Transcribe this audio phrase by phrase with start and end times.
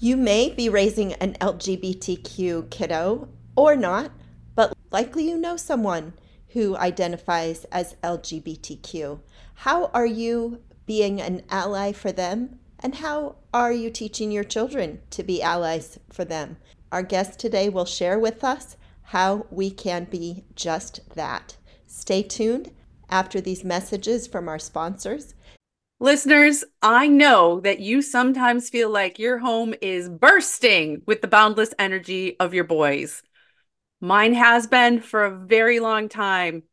[0.00, 4.10] You may be raising an LGBTQ kiddo or not,
[4.54, 6.14] but likely you know someone
[6.48, 9.20] who identifies as LGBTQ.
[9.54, 12.58] How are you being an ally for them?
[12.80, 16.58] And how are you teaching your children to be allies for them?
[16.92, 21.56] Our guest today will share with us how we can be just that.
[21.86, 22.72] Stay tuned
[23.08, 25.34] after these messages from our sponsors.
[26.04, 31.72] Listeners, I know that you sometimes feel like your home is bursting with the boundless
[31.78, 33.22] energy of your boys.
[34.02, 36.64] Mine has been for a very long time.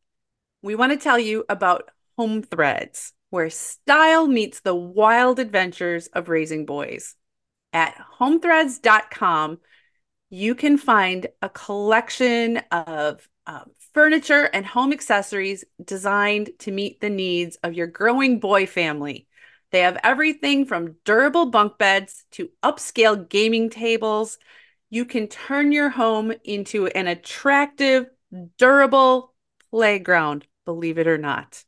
[0.61, 6.27] We want to tell you about Home Threads, where style meets the wild adventures of
[6.27, 7.15] raising boys.
[7.71, 9.59] At homethreads.com,
[10.29, 17.09] you can find a collection of um, furniture and home accessories designed to meet the
[17.09, 19.27] needs of your growing boy family.
[19.71, 24.37] They have everything from durable bunk beds to upscale gaming tables.
[24.89, 28.07] You can turn your home into an attractive,
[28.57, 29.33] durable
[29.69, 31.63] playground, believe it or not.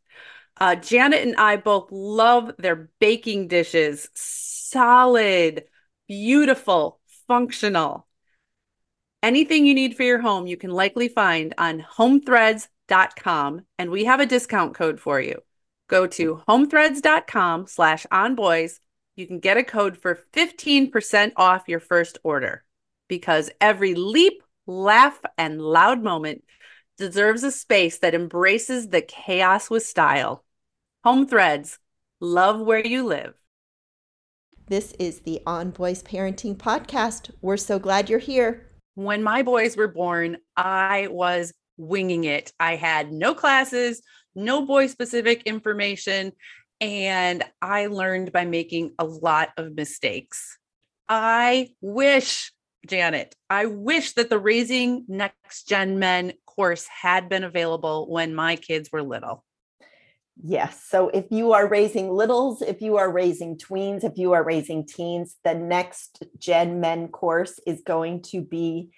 [0.58, 4.10] Uh, Janet and I both love their baking dishes.
[4.14, 5.64] Solid,
[6.08, 8.08] beautiful, functional.
[9.24, 13.62] Anything you need for your home, you can likely find on homethreads.com.
[13.80, 15.42] And we have a discount code for you.
[15.88, 18.80] Go to homethreads.com slash onboys.
[19.16, 22.66] You can get a code for 15% off your first order
[23.08, 26.44] because every leap, laugh, and loud moment
[26.98, 30.44] deserves a space that embraces the chaos with style.
[31.06, 31.80] Home Threads,
[32.20, 33.36] love where you live.
[34.68, 37.32] This is the On Boys Parenting Podcast.
[37.42, 38.66] We're so glad you're here
[38.96, 42.52] when my boys were born, I was winging it.
[42.60, 44.02] I had no classes,
[44.36, 46.34] no boy specific information,
[46.80, 50.58] and I learned by making a lot of mistakes.
[51.08, 52.52] I wish,
[52.88, 58.56] Janet, I wish that the Raising Next Gen Men course had been available when my
[58.56, 59.44] kids were little.
[60.42, 60.84] Yes.
[60.88, 64.86] So if you are raising littles, if you are raising tweens, if you are raising
[64.86, 68.90] teens, the next Gen Men course is going to be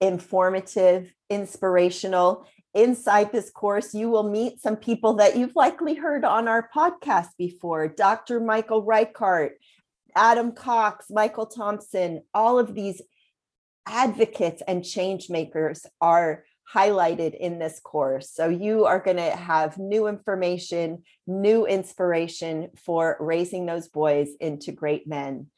[0.00, 2.46] informative, inspirational.
[2.74, 7.28] Inside this course, you will meet some people that you've likely heard on our podcast
[7.38, 8.40] before Dr.
[8.40, 9.52] Michael Reichert,
[10.14, 13.00] Adam Cox, Michael Thompson, all of these
[13.86, 18.30] advocates and change makers are highlighted in this course.
[18.30, 24.72] So you are going to have new information, new inspiration for raising those boys into
[24.72, 25.48] great men.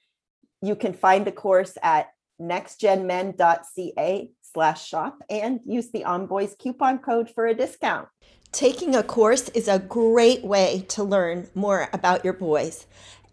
[0.62, 2.08] You can find the course at
[2.40, 8.08] nextgenmen.ca slash shop and use the OnBoys coupon code for a discount.
[8.50, 12.86] Taking a course is a great way to learn more about your boys.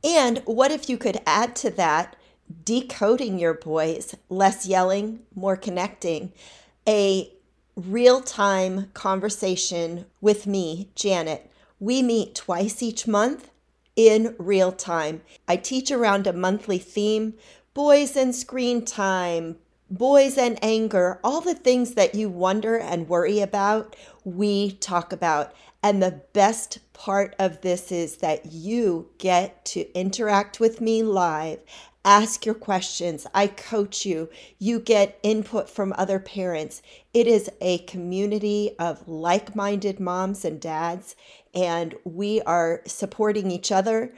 [0.03, 2.15] And what if you could add to that
[2.65, 6.33] decoding your boys, less yelling, more connecting,
[6.87, 7.31] a
[7.75, 11.51] real time conversation with me, Janet.
[11.79, 13.49] We meet twice each month
[13.95, 15.21] in real time.
[15.47, 17.33] I teach around a monthly theme
[17.73, 19.57] boys and screen time,
[19.89, 25.53] boys and anger, all the things that you wonder and worry about, we talk about.
[25.83, 31.59] And the best part of this is that you get to interact with me live
[32.03, 33.27] ask your questions.
[33.33, 34.29] I coach you.
[34.59, 36.81] You get input from other parents.
[37.13, 41.15] It is a community of like minded moms and dads,
[41.53, 44.13] and we are supporting each other.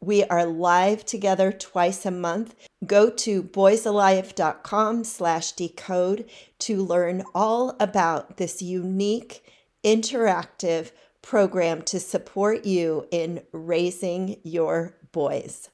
[0.00, 2.54] We are live together twice a month.
[2.86, 6.28] Go to boysalive.com slash decode
[6.60, 9.44] to learn all about this unique,
[9.84, 15.68] interactive program to support you in raising your boys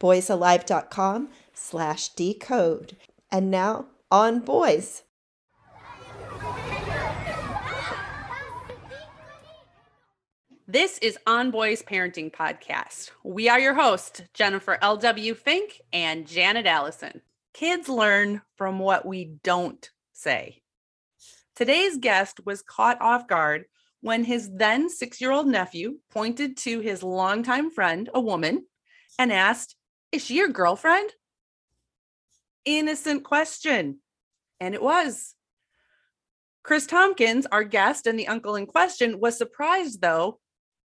[0.00, 2.96] boysalive.com slash decode.
[3.30, 5.02] And now on boys.
[10.66, 13.10] This is On Boys Parenting Podcast.
[13.22, 15.34] We are your hosts, Jennifer L.W.
[15.34, 17.20] Fink and Janet Allison.
[17.52, 20.62] Kids learn from what we don't say.
[21.54, 23.66] Today's guest was caught off guard
[24.00, 28.66] when his then six year old nephew pointed to his longtime friend, a woman,
[29.18, 29.76] and asked
[30.14, 31.10] is she your girlfriend?
[32.64, 33.98] Innocent question.
[34.60, 35.34] And it was.
[36.62, 40.38] Chris Tompkins, our guest and the uncle in question, was surprised though,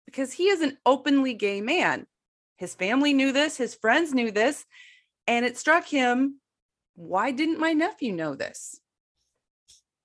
[0.06, 2.08] because he is an openly gay man.
[2.56, 4.66] His family knew this, his friends knew this,
[5.28, 6.40] and it struck him
[6.96, 8.80] why didn't my nephew know this?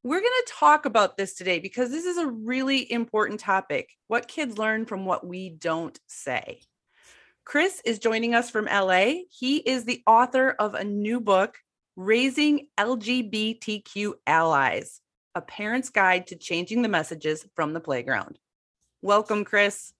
[0.02, 4.28] We're going to talk about this today because this is a really important topic what
[4.28, 6.60] kids learn from what we don't say.
[7.44, 9.24] Chris is joining us from LA.
[9.28, 11.58] He is the author of a new book,
[11.96, 15.00] Raising LGBTQ Allies
[15.34, 18.38] A Parent's Guide to Changing the Messages from the Playground.
[19.02, 19.92] Welcome, Chris.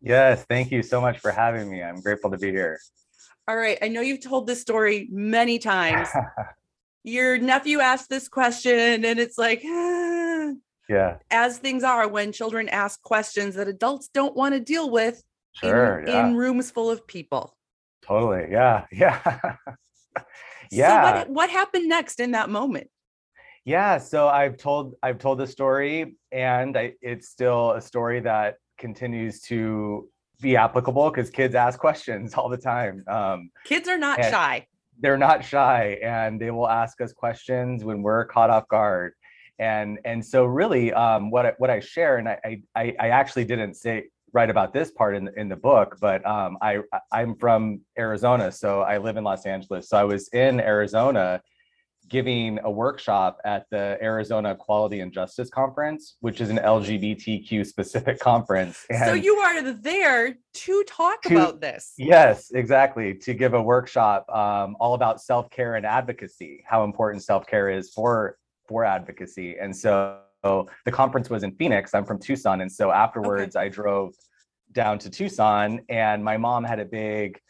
[0.00, 1.82] Yes, thank you so much for having me.
[1.82, 2.80] I'm grateful to be here.
[3.46, 3.78] All right.
[3.82, 6.08] I know you've told this story many times.
[7.04, 10.52] Your nephew asked this question, and it's like, ah.
[10.88, 15.22] yeah, as things are when children ask questions that adults don't want to deal with
[15.60, 16.28] sure, in, yeah.
[16.28, 17.56] in rooms full of people.
[18.08, 18.48] Totally.
[18.50, 18.86] Yeah.
[18.90, 19.20] Yeah.
[20.70, 21.12] yeah.
[21.12, 22.88] So what, what happened next in that moment?
[23.64, 23.98] Yeah.
[23.98, 29.40] So I've told I've told the story, and I, it's still a story that continues
[29.42, 30.08] to
[30.40, 33.04] be applicable because kids ask questions all the time.
[33.08, 34.66] Um, kids are not shy.
[35.00, 39.12] They're not shy, and they will ask us questions when we're caught off guard.
[39.58, 43.44] And and so really, um, what I, what I share, and I, I I actually
[43.44, 46.80] didn't say write about this part in in the book, but um, I
[47.12, 49.88] I'm from Arizona, so I live in Los Angeles.
[49.88, 51.40] So I was in Arizona
[52.08, 58.18] giving a workshop at the Arizona Quality and Justice Conference, which is an LGBTQ specific
[58.20, 58.86] conference.
[58.90, 61.92] And so you are there to talk to, about this.
[61.98, 63.14] Yes, exactly.
[63.14, 67.68] To give a workshop um, all about self care and advocacy, how important self care
[67.70, 68.36] is for
[68.66, 69.56] for advocacy.
[69.58, 71.94] And so the conference was in Phoenix.
[71.94, 73.66] I'm from Tucson, and so afterwards okay.
[73.66, 74.14] I drove
[74.72, 77.40] down to Tucson, and my mom had a big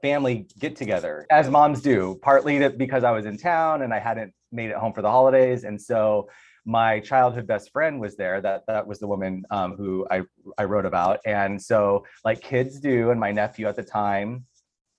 [0.00, 4.34] family get together, as moms do, partly because I was in town and I hadn't
[4.50, 5.64] made it home for the holidays.
[5.64, 6.28] And so
[6.64, 8.40] my childhood best friend was there.
[8.40, 10.22] That that was the woman um, who I
[10.58, 11.20] I wrote about.
[11.24, 14.44] And so, like kids do, and my nephew at the time,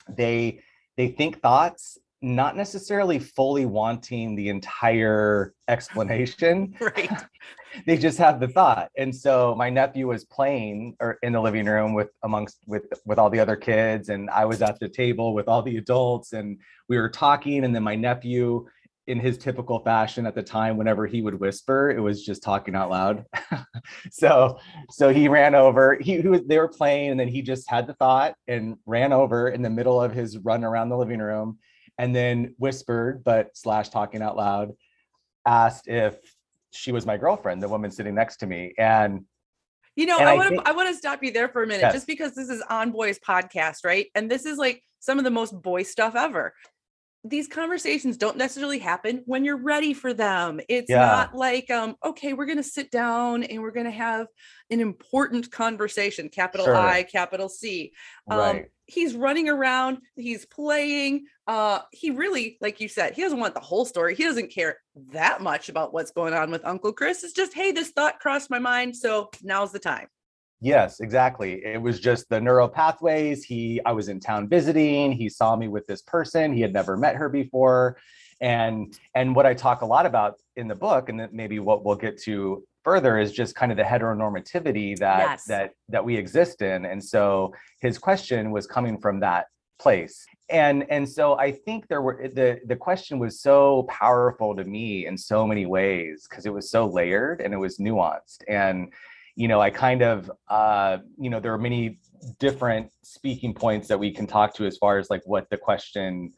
[0.10, 0.62] they
[0.98, 6.74] they think thoughts not necessarily fully wanting the entire explanation.
[6.82, 7.12] right.
[7.86, 8.90] they just have the thought.
[8.98, 13.20] And so my nephew was playing or in the living room with amongst with with
[13.20, 16.58] all the other kids and I was at the table with all the adults and
[16.88, 18.68] we were talking and then my nephew
[19.08, 22.74] in his typical fashion at the time whenever he would whisper it was just talking
[22.74, 23.26] out loud
[24.12, 24.58] so
[24.90, 27.86] so he ran over he, he was they were playing and then he just had
[27.86, 31.58] the thought and ran over in the middle of his run around the living room
[31.98, 34.72] and then whispered, but slash talking out loud,
[35.46, 36.18] asked if
[36.72, 38.74] she was my girlfriend, the woman sitting next to me.
[38.78, 39.26] And
[39.96, 41.94] you know, I want to I want to stop you there for a minute, yes.
[41.94, 44.08] just because this is on boys podcast, right?
[44.16, 46.54] And this is like some of the most boy stuff ever
[47.26, 50.60] these conversations don't necessarily happen when you're ready for them.
[50.68, 51.06] It's yeah.
[51.06, 54.28] not like, um, okay, we're going to sit down and we're going to have
[54.70, 56.76] an important conversation, capital sure.
[56.76, 57.94] I, capital C.
[58.30, 58.66] Um, right.
[58.86, 61.26] He's running around, he's playing.
[61.48, 64.16] Uh, he really, like you said, he doesn't want the whole story.
[64.16, 64.78] He doesn't care
[65.12, 67.24] that much about what's going on with Uncle Chris.
[67.24, 68.96] It's just, hey, this thought crossed my mind.
[68.96, 70.08] So now's the time.
[70.64, 71.62] Yes, exactly.
[71.66, 73.44] It was just the neural pathways.
[73.44, 75.12] He, I was in town visiting.
[75.12, 76.54] He saw me with this person.
[76.54, 77.98] He had never met her before,
[78.40, 81.98] and and what I talk a lot about in the book, and maybe what we'll
[81.98, 85.46] get to further is just kind of the heteronormativity that yes.
[85.46, 86.86] that that we exist in.
[86.86, 89.48] And so his question was coming from that
[89.80, 90.26] place.
[90.50, 95.08] And and so I think there were the the question was so powerful to me
[95.08, 98.92] in so many ways because it was so layered and it was nuanced and
[99.36, 102.00] you know, I kind of, uh, you know, there are many
[102.40, 106.32] different speaking points that we can talk to as far as like what the question,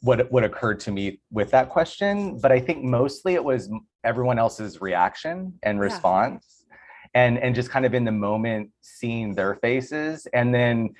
[0.00, 2.38] what what occurred to me with that question.
[2.40, 3.70] But I think mostly it was
[4.04, 6.76] everyone else's reaction and response, yeah.
[7.22, 10.90] and and just kind of in the moment seeing their faces, and then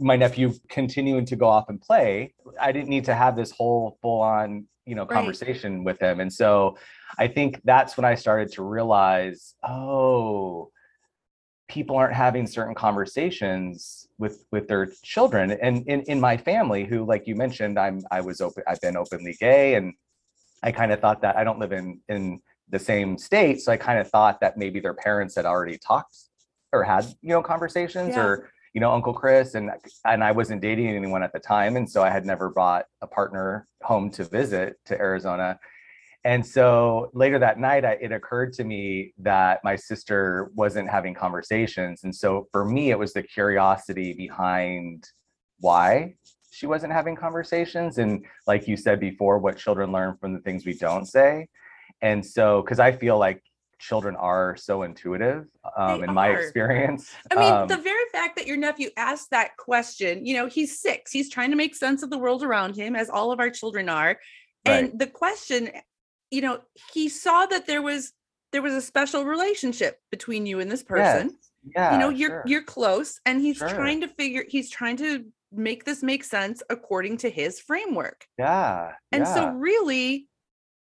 [0.00, 2.34] my nephew continuing to go off and play.
[2.60, 5.84] I didn't need to have this whole full on you know conversation right.
[5.84, 6.76] with him and so
[7.18, 10.70] i think that's when i started to realize oh
[11.68, 17.04] people aren't having certain conversations with with their children and in, in my family who
[17.04, 19.92] like you mentioned i'm i was open i've been openly gay and
[20.62, 23.76] i kind of thought that i don't live in in the same state so i
[23.76, 26.16] kind of thought that maybe their parents had already talked
[26.72, 28.24] or had you know conversations yeah.
[28.24, 29.70] or you know uncle chris and
[30.04, 33.06] and i wasn't dating anyone at the time and so i had never brought a
[33.06, 35.58] partner home to visit to arizona
[36.24, 41.14] and so later that night I, it occurred to me that my sister wasn't having
[41.14, 45.08] conversations and so for me it was the curiosity behind
[45.60, 46.14] why
[46.58, 50.66] she wasn't having conversations and like you said before what children learn from the things
[50.66, 51.46] we don't say
[52.02, 53.42] and so because i feel like
[53.78, 55.46] children are so intuitive
[55.76, 57.14] um, in my experience.
[57.30, 60.80] I mean, um, the very fact that your nephew asked that question, you know, he's
[60.80, 63.50] six, he's trying to make sense of the world around him, as all of our
[63.50, 64.18] children are.
[64.64, 64.98] And right.
[64.98, 65.70] the question,
[66.30, 66.58] you know,
[66.92, 68.12] he saw that there was
[68.50, 71.28] there was a special relationship between you and this person.
[71.28, 71.34] Yes.
[71.76, 71.92] Yeah.
[71.92, 72.42] you know, you're sure.
[72.46, 73.68] you're close and he's Sure.
[73.68, 78.26] trying to figure he's trying to make this make sense according to his framework.
[78.38, 78.92] yeah.
[79.12, 80.28] And so really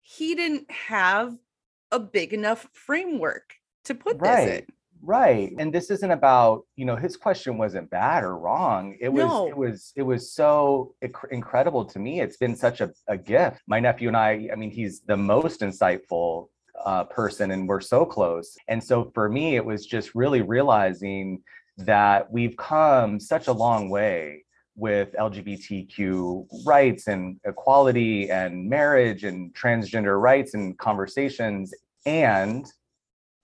[0.01, 1.35] he didn't have
[1.91, 3.53] a big enough framework
[3.85, 4.49] to put this right.
[4.49, 4.65] in.
[5.01, 5.53] Right.
[5.57, 8.97] And this isn't about, you know, his question wasn't bad or wrong.
[8.99, 9.47] It was No.
[9.47, 12.19] it was it was so inc- incredible to me.
[12.19, 13.61] It's been such a, a gift.
[13.67, 16.47] My nephew and I, I mean, he's the most insightful
[16.83, 18.55] uh, person and we're so close.
[18.67, 21.43] And so for me, it was just really realizing
[21.77, 24.43] that we've come such a long way
[24.77, 31.73] with LGBTQ rights and equality and marriage and transgender rights and conversations.
[32.05, 32.65] And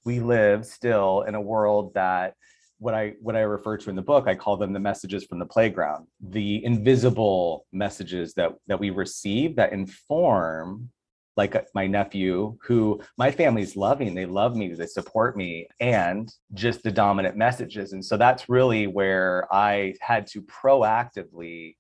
[0.06, 2.36] we live still in a world that
[2.78, 5.40] what I what I refer to in the book, I call them the messages from
[5.40, 10.90] the playground, the invisible messages that that we receive that inform
[11.36, 16.34] like uh, my nephew who my family's loving they love me they support me and
[16.54, 17.94] just the dominant messages.
[17.94, 21.76] And so that's really where i had to proactively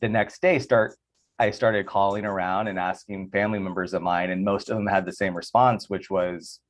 [0.00, 0.96] the next day start
[1.38, 5.06] i started calling around and asking family members of mine and most of them had
[5.06, 6.60] the same response which was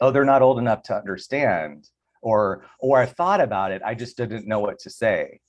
[0.00, 1.88] oh they're not old enough to understand
[2.22, 5.40] or or i thought about it i just didn't know what to say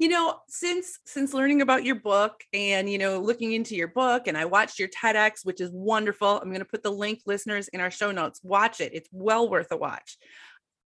[0.00, 4.26] you know since since learning about your book and you know looking into your book
[4.26, 7.68] and i watched your tedx which is wonderful i'm going to put the link listeners
[7.68, 10.16] in our show notes watch it it's well worth a watch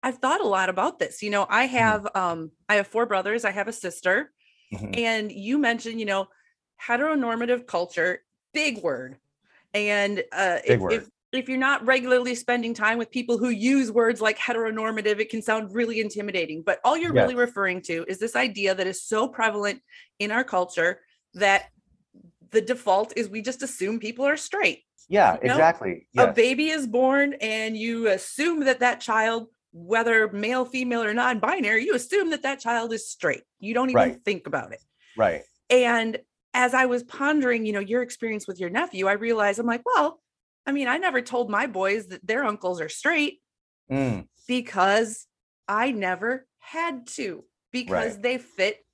[0.04, 3.44] i've thought a lot about this you know i have um i have four brothers
[3.44, 4.32] i have a sister
[4.72, 5.00] Mhm.
[5.00, 6.28] and you mentioned you know
[6.88, 8.20] heteronormative culture
[8.54, 9.18] big word
[9.74, 10.94] and uh Big if, word.
[10.94, 15.30] if if you're not regularly spending time with people who use words like heteronormative, it
[15.30, 16.64] can sound really intimidating.
[16.64, 19.82] But all you're really referring to is this idea that is so prevalent
[20.18, 21.02] in our culture
[21.36, 21.66] that
[22.52, 24.84] the default is we just assume people are straight.
[25.08, 30.32] yeah You know, exactly A baby is born and you assume that that child, whether
[30.32, 33.44] male, female, or non binary, you assume that that child is straight.
[33.60, 34.26] You don't even Right.
[34.26, 34.82] think about it.
[35.16, 36.18] right And
[36.56, 39.84] as I was pondering, you know, your experience with your nephew, I realized I'm like,
[39.86, 40.20] well,
[40.66, 43.40] I mean, I never told my boys that their uncles are straight
[43.92, 45.26] Mm, because
[45.68, 48.22] I never had to because Right.
[48.22, 48.86] they fit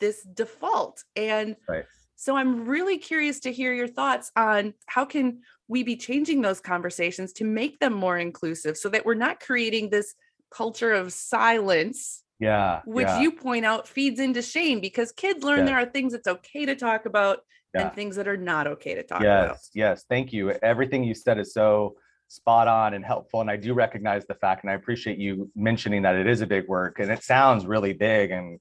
[0.00, 1.02] this default.
[1.16, 1.86] And Right.
[2.16, 6.60] so I'm really curious to hear your thoughts on how can we be changing those
[6.60, 10.14] conversations to make them more inclusive so that we're not creating this
[10.50, 13.20] culture of silence yeah which yeah.
[13.20, 16.76] you point out feeds into shame because kids learn there are things it's okay to
[16.76, 17.40] talk about
[17.74, 17.86] Yeah.
[17.88, 19.48] and things that are not okay to talk about.
[19.48, 21.96] yes yes thank you everything you said is so
[22.28, 26.02] spot on and helpful and i do recognize the fact and i appreciate you mentioning
[26.02, 28.58] that it is a big work and it sounds really big and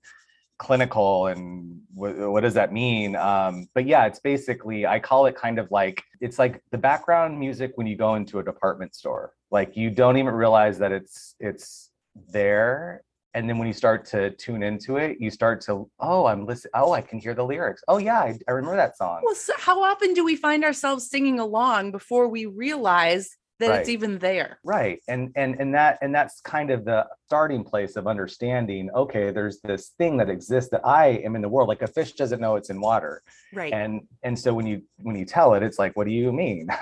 [0.60, 5.36] clinical and what, what does that mean um, but yeah it's basically i call it
[5.36, 9.34] kind of like it's like the background music when you go into a department store
[9.51, 11.89] like you don't even realize that it's it's
[12.32, 13.03] there
[13.34, 16.72] and then when you start to tune into it you start to oh i'm listening
[16.75, 17.84] oh i can hear the lyrics.
[17.88, 19.22] Oh yeah i, I remember that song.
[19.24, 23.90] Well, so how often do we find ourselves singing along before we realize that it's
[23.90, 24.60] even there?
[24.63, 29.32] right and and and that and that's kind of the starting place of understanding okay
[29.32, 32.42] there's this thing that exists that i am in the world like a fish doesn't
[32.42, 33.22] know it's in water.
[33.54, 33.72] Right.
[33.72, 36.68] and and so when you when you tell it it's like what do you mean?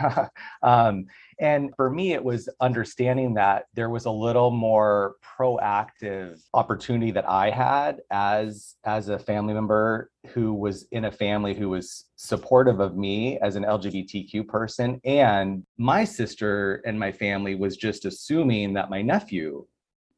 [0.63, 1.05] Um
[1.41, 7.27] and for me it was understanding that there was a little more proactive opportunity that
[7.27, 12.79] i had as as a family member who was in a family who was supportive
[12.79, 14.99] of me as an lgbtq person.
[15.03, 19.65] And my sister and my family was just assuming that my nephew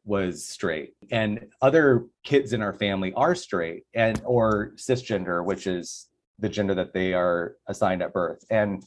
[0.05, 6.09] was straight and other kids in our family are straight and or cisgender which is
[6.39, 8.43] the gender that they are assigned at birth.
[8.49, 8.83] And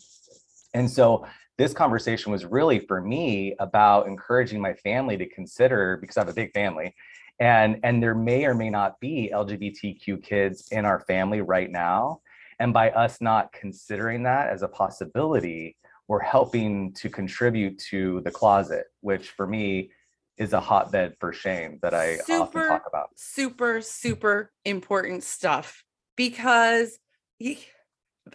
[0.74, 1.26] and so
[1.58, 6.28] this conversation was really for me about encouraging my family to consider because i have
[6.28, 6.94] a big family
[7.40, 12.20] and and there may or may not be lgbtq kids in our family right now.
[12.58, 15.76] And by us not considering that as a possibility
[16.08, 19.90] we're helping to contribute to the closet which for me
[20.38, 23.08] is a hotbed for shame that i often Super talk about.
[23.14, 25.84] super super important stuff
[26.16, 26.98] because
[27.40, 27.58] y-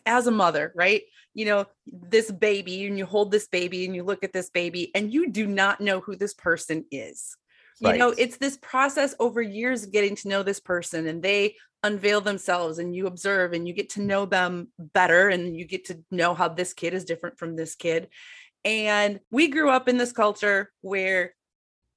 [0.06, 1.04] as a mother right?
[1.34, 4.92] You know this baby and you hold this baby and you look at this baby
[4.96, 7.36] and you do not know who this person is.
[7.80, 11.56] You know it's this process over years of getting to know this person and they
[11.84, 14.06] unveil themselves and you observe and you get to mm.
[14.06, 17.74] know them better and you get to know how this kid is different from this
[17.76, 18.10] kid.
[18.64, 21.34] And we grew up in this culture where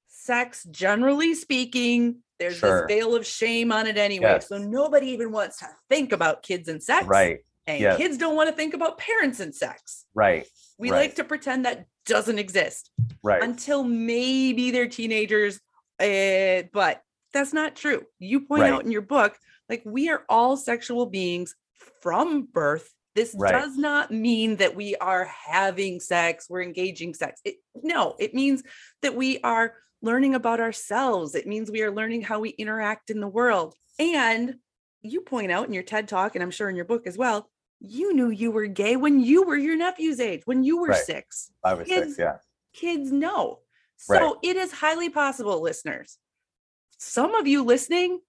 [0.07, 2.87] sex generally speaking there's Sure.
[2.87, 4.39] this veil of shame on it anyway.
[4.41, 7.05] So nobody even wants to think about kids and sex.
[7.05, 10.45] Right and kids don't want to think about parents and sex right
[10.77, 10.99] we Right.
[11.01, 12.91] like to pretend that doesn't exist
[13.23, 15.59] right until maybe they're teenagers
[15.97, 18.05] Uh, but that's not true.
[18.19, 18.71] You point Right.
[18.73, 19.37] out in your book,
[19.69, 21.55] like we are all sexual beings
[22.01, 22.91] from birth.
[23.13, 23.53] This Right.
[23.53, 27.39] does not mean that we are having sex, we're engaging sex.
[27.45, 28.61] It, no, it means
[29.03, 31.33] that we are learning about ourselves.
[31.33, 33.73] It means we are learning how we interact in the world.
[33.97, 34.55] And
[35.01, 37.49] you point out in your TED talk, and I'm sure in your book as well,
[37.79, 41.03] you knew you were gay when you were your nephew's age, when you were Right.
[41.05, 42.37] six Five or Kids- six, yeah.
[42.73, 43.59] kids know.
[43.97, 44.35] So Right.
[44.43, 46.17] it is highly possible, listeners.
[46.97, 48.21] Some of you listening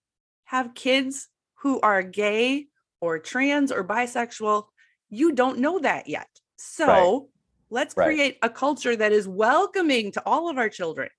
[0.45, 1.29] have kids
[1.61, 2.69] who are gay
[3.01, 4.69] or trans or bisexual.
[5.09, 6.29] You don't know that yet.
[6.57, 7.31] So
[7.71, 8.07] let's Right.
[8.07, 11.11] create a culture that is welcoming to all of our children.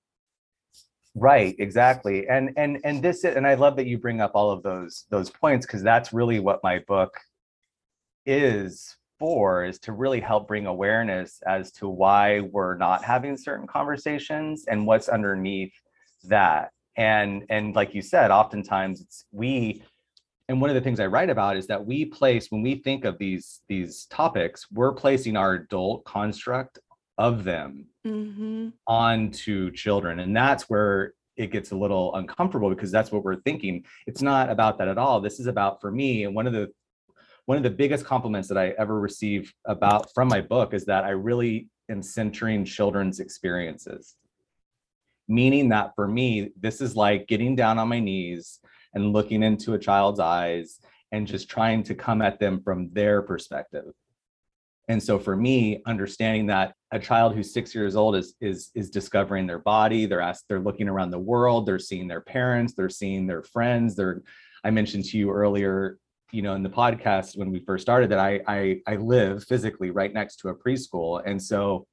[1.16, 2.28] Right, exactly.
[2.30, 5.30] And and and this and I love that you bring up all of those those
[5.32, 7.18] points because that's really what my book
[8.28, 13.66] is for is to really help bring awareness as to why we're not having certain
[13.66, 15.74] conversations and what's underneath
[16.26, 16.70] that.
[16.98, 19.84] And and like you said, oftentimes it's we
[20.50, 23.06] and one of the things I write about is that we place when we think
[23.06, 26.80] of these these topics, we're placing our adult construct
[27.18, 28.70] of them Mm-hmm.
[28.88, 33.84] onto children and that's where it gets a little uncomfortable because that's what we're thinking
[34.06, 36.72] it's not about that at all this is about for me and one of the
[37.48, 41.04] one of the biggest compliments that i ever receive about from my book is that
[41.04, 44.16] i really am centering children's experiences.
[45.27, 48.60] Meaning that for me this is like getting down on my knees
[48.94, 50.80] and looking into a child's eyes
[51.12, 53.86] and just trying to come at them from their perspective.
[54.89, 58.89] And so for me understanding that a child who's six years old is is is
[58.89, 62.88] discovering their body they're asked they're looking around the world they're seeing their parents they're
[62.88, 64.22] seeing their friends they're
[64.63, 65.98] i mentioned to you earlier
[66.32, 69.92] you know in the podcast when we first started that i i, I live physically
[69.92, 71.22] right next to a preschool.
[71.26, 71.88] And so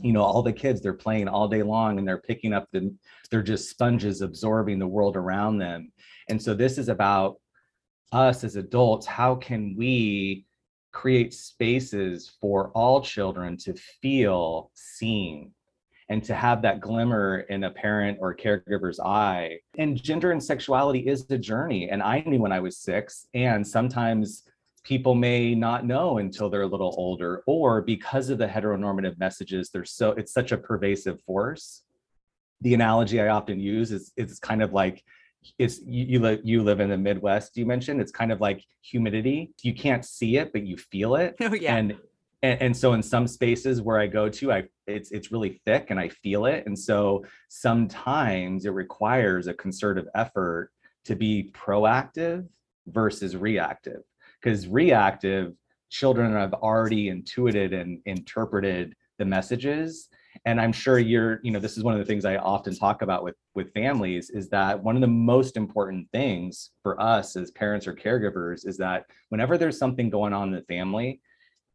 [0.00, 2.94] you know all the kids they're playing all day long and they're picking up the
[3.30, 5.92] they're just sponges absorbing the world around them.
[6.28, 7.36] And so this is about
[8.12, 9.06] us as adults.
[9.06, 10.46] How can we
[10.92, 15.52] create spaces for all children to feel seen
[16.08, 19.58] and to have that glimmer in a parent or caregiver's eye.
[19.76, 21.90] And gender and sexuality is a journey.
[21.90, 24.44] And I knew when I was six, and sometimes
[24.84, 29.70] people may not know until they're a little older, or because of the heteronormative messages,
[29.70, 31.82] there's so it's such a pervasive force.
[32.62, 35.04] The analogy I often use is it's kind of like
[35.58, 37.56] it's you you, li- you live in the Midwest.
[37.56, 39.52] You mentioned it's kind of like humidity.
[39.62, 41.36] You can't see it, but you feel it.
[41.40, 41.76] Oh, yeah.
[41.76, 41.96] And,
[42.42, 45.90] and and so in some spaces where I go to, I it's it's really thick
[45.90, 46.64] and I feel it.
[46.66, 50.70] And so sometimes it requires a concerted effort
[51.06, 52.46] to be proactive
[52.86, 54.02] versus reactive.
[54.40, 55.54] Because reactive
[55.90, 60.08] children have already intuited and interpreted the messages
[60.44, 63.02] and i'm sure you're you know this is one of the things i often talk
[63.02, 67.50] about with with families is that one of the most important things for us as
[67.52, 71.20] parents or caregivers is that whenever there's something going on in the family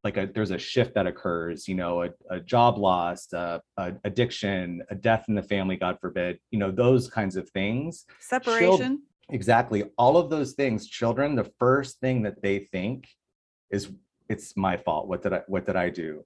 [0.04, 3.94] like a, there's a shift that occurs you know a, a job loss a, a
[4.04, 8.06] addiction a death in the family god forbid you know those kinds of things.
[8.20, 9.02] Separation.
[9.30, 13.08] exactly all of those things children the first thing that they think
[13.72, 13.90] is
[14.30, 15.08] it's my fault.
[15.08, 16.24] What did i what did i do?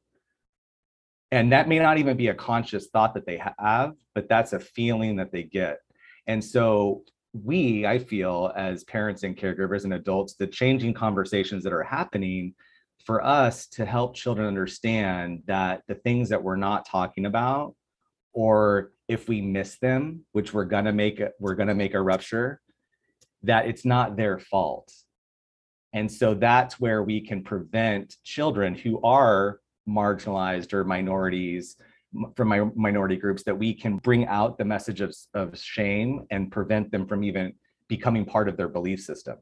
[1.32, 4.60] And that may not even be a conscious thought that they have but that's a
[4.60, 5.80] feeling that they get.
[6.26, 7.04] And so
[7.44, 12.54] we i feel as parents and caregivers and adults the changing conversations that are happening
[13.06, 17.76] for us to help children understand that the things that we're not talking about
[18.34, 21.94] or if we miss them which we're going to make it we're going to make
[21.94, 22.62] a rupture
[23.44, 24.92] that it's not their fault.
[25.94, 31.78] And so that's where we can prevent children who are marginalized or minorities
[32.36, 36.52] from my minority groups that we can bring out the message of, of shame and
[36.52, 37.54] prevent them from even
[37.88, 39.38] becoming part of their belief system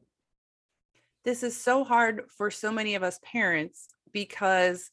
[1.26, 4.90] this is so hard for so many of us parents because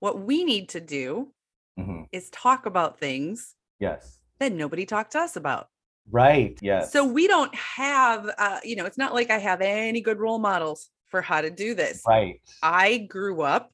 [0.00, 1.32] what we need to do
[1.78, 2.08] Mhm.
[2.12, 5.68] is talk about things yes that nobody talked to us about.
[6.10, 10.00] right yes So we don't have, uh, you know, it's not like I have any
[10.00, 12.02] good role models for how to do this.
[12.06, 13.72] right I grew up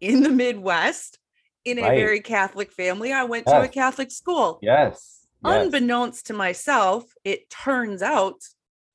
[0.00, 1.18] in the Midwest
[1.64, 1.96] in a Right.
[1.96, 3.12] very Catholic family.
[3.12, 4.58] I went to a Catholic school.
[4.60, 5.62] yes yes.
[5.62, 8.40] Unbeknownst to myself, it turns out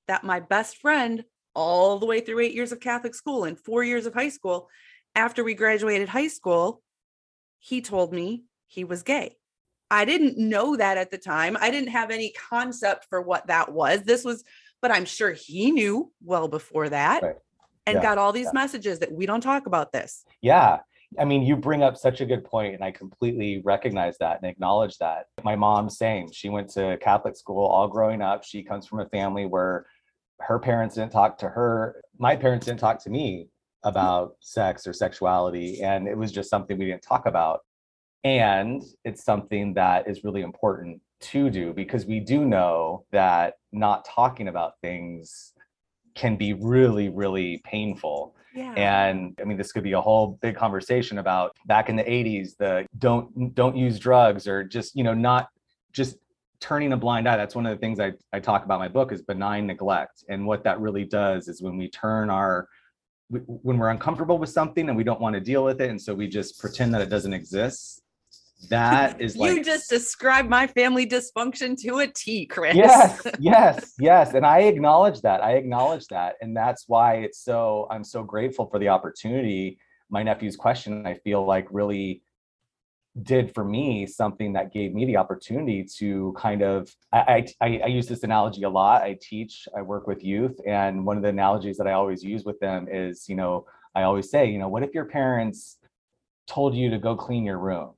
[0.07, 1.23] that my best friend,
[1.55, 4.69] all the way through eight years of Catholic school and four years of high school,
[5.15, 6.81] after we graduated high school,
[7.59, 9.37] he told me he was gay.
[9.91, 11.55] I didn't know that at the time.
[11.59, 14.01] I didn't have any concept for what that was.
[14.01, 14.43] This was,
[14.81, 17.35] but I'm sure he knew well before that Right.
[17.85, 18.51] and Yeah, got all these yeah.
[18.61, 20.25] messages that we don't talk about this.
[20.41, 20.79] Yeah.
[21.19, 24.49] I mean, you bring up such a good point, and I completely recognize that and
[24.49, 25.27] acknowledge that.
[25.43, 26.31] My mom, same.
[26.31, 28.43] She went to Catholic school all growing up.
[28.43, 29.85] She comes from a family where
[30.47, 32.01] her parents didn't talk to her.
[32.17, 33.47] My parents didn't talk to me
[33.83, 37.61] about sex or sexuality, and it was just something we didn't talk about.
[38.23, 44.05] And it's something that is really important to do because we do know that not
[44.05, 45.53] talking about things
[46.15, 48.35] can be really, really painful.
[48.55, 48.73] Yeah.
[48.73, 52.55] And I mean, this could be a whole big conversation about back in the 80s,
[52.57, 55.49] the don't don't use drugs or just, you know, not
[55.91, 56.17] just
[56.63, 57.35] turning a blind eye.
[57.35, 60.23] That's one of the things I, I talk about in my book is benign neglect.
[60.29, 62.69] And what that really does is when we turn our
[63.29, 66.13] when we're uncomfortable with something and we don't want to deal with it, and so
[66.13, 68.01] we just pretend that it doesn't exist,
[68.69, 72.75] that is like you just described my family dysfunction to a T, Chris.
[72.75, 77.87] yes yes yes and i acknowledge that i acknowledge that and that's why it's so
[77.89, 79.77] i'm so grateful for the opportunity
[80.09, 82.21] my nephew's question i feel like really
[83.21, 87.85] did for me something that gave me the opportunity to kind of I, I i
[87.85, 89.03] use this analogy a lot.
[89.03, 92.43] I teach i work with youth and one of the analogies that i always use
[92.43, 95.77] with them is you know i always say you know what if your parents
[96.47, 97.93] told you to go clean your room?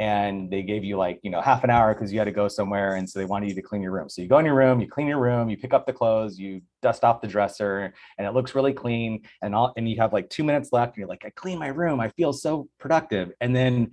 [0.00, 2.46] And they gave you like you know half an hour because you had to go
[2.46, 4.08] somewhere and so they wanted you to clean your room.
[4.08, 6.38] So you go in your room you clean your room you pick up the clothes
[6.38, 10.12] you dust off the dresser and it looks really clean and all and you have
[10.12, 13.32] like two minutes left and you're like i clean my room i feel so productive.
[13.40, 13.90] And then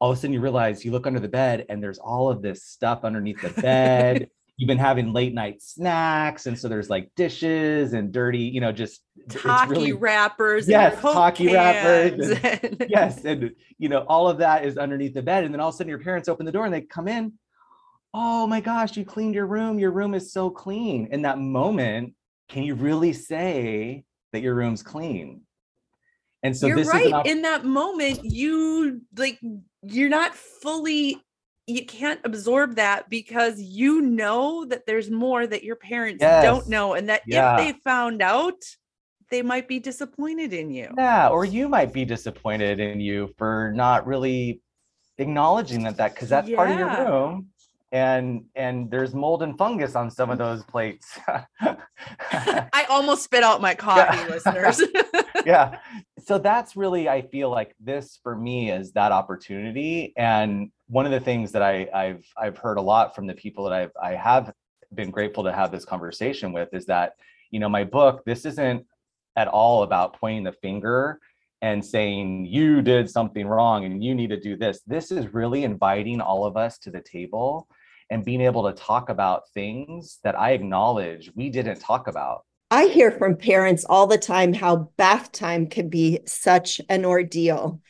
[0.00, 2.42] all of a sudden you realize you look under the bed and there's all of
[2.42, 4.28] this stuff underneath the bed.
[4.56, 8.72] You've been having late night snacks, and so there's like dishes and dirty, you know,
[8.72, 10.68] just Taki really, wrappers.
[10.68, 12.30] Yes, Taki wrappers.
[12.42, 15.44] And, yes, and you know, all of that is underneath the bed.
[15.44, 17.34] And then all of a sudden your parents open the door and they come in.
[18.12, 19.78] Oh my gosh, you cleaned your room.
[19.78, 21.06] Your room is so clean.
[21.12, 22.14] In that moment,
[22.48, 25.42] can you really say that your room's clean?
[26.42, 27.12] And so you're right.
[27.12, 29.38] Op- in that moment, you like
[29.90, 31.22] you're not fully
[31.66, 36.42] you can't absorb that because you know that there's more that your parents yes.
[36.42, 37.58] don't know and that yeah.
[37.58, 38.54] if they found out
[39.30, 43.70] they might be disappointed in you yeah or you might be disappointed in you for
[43.74, 44.62] not really
[45.18, 46.56] acknowledging that that because that's yeah.
[46.56, 47.48] part of your room
[47.92, 51.18] and and there's mold and fungus on some of those plates
[51.60, 54.26] i almost spit out my coffee yeah.
[54.28, 54.82] listeners
[55.46, 55.78] yeah
[56.28, 60.12] so that's really i feel like this for me is that opportunity.
[60.18, 63.64] And one of the things that i i've i've heard a lot from the people
[63.64, 64.52] that i've i have
[64.92, 67.14] been grateful to have this conversation with is that
[67.50, 68.84] you know my book this isn't
[69.36, 71.18] at all about pointing the finger
[71.62, 74.80] and saying you did something wrong and you need to do this.
[74.86, 77.66] This is really inviting all of us to the table
[78.10, 82.86] and being able to talk about things that i acknowledge we didn't talk about I
[82.86, 87.80] hear from parents all the time how bath time can be such an ordeal.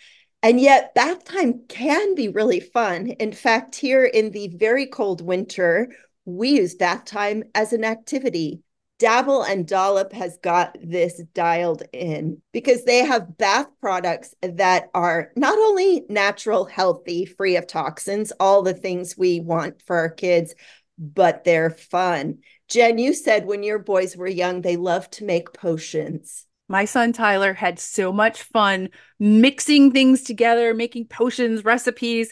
[0.41, 3.09] And yet, bath time can be really fun.
[3.09, 5.93] In fact, here in the very cold winter,
[6.25, 8.63] we use bath time as an activity.
[9.01, 15.31] Dabble and Dollop has got this dialed in because they have bath products that are
[15.37, 20.55] not only natural, healthy, free of toxins, all the things we want for our kids,
[20.99, 22.39] but they're fun.
[22.69, 26.45] Jen, you said when your boys were young, they loved to make potions.
[26.69, 32.31] My son Tyler had so much fun mixing things together, making potions, recipes.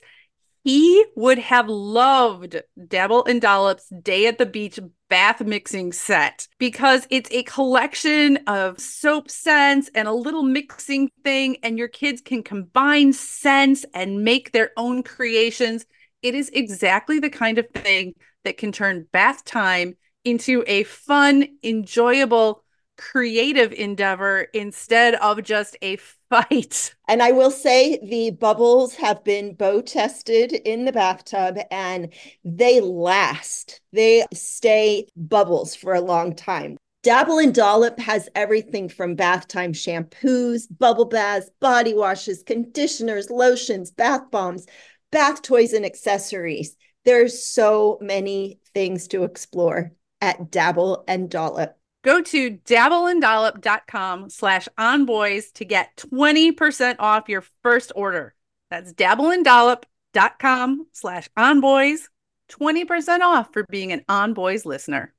[0.62, 7.06] He would have loved Dabble and Dollop's Day at the Beach bath mixing set because
[7.08, 12.42] it's a collection of soap scents and a little mixing thing, and your kids can
[12.42, 15.86] combine scents and make their own creations.
[16.20, 21.46] It is exactly the kind of thing that can turn bath time into a fun,
[21.62, 22.64] enjoyable,
[22.98, 25.96] creative endeavor instead of just a
[26.30, 26.94] fight.
[27.08, 32.12] And I will say the bubbles have been bow tested in the bathtub and
[32.44, 33.80] they last.
[33.92, 36.76] They stay bubbles for a long time.
[37.04, 43.92] Dabble and Dollop has everything from bath time shampoos, bubble baths, body washes, conditioners, lotions,
[43.92, 44.66] bath bombs,
[45.12, 46.74] bath toys, and accessories.
[47.04, 51.74] There's so many things to explore at Dabble and Dollop.
[52.02, 58.34] Go to dabbleanddollop.com slash onboys to get 20% off your first order.
[58.70, 62.02] That's dabbleanddollop.com slash onboys,
[62.50, 65.14] 20% off for being an onboys listener.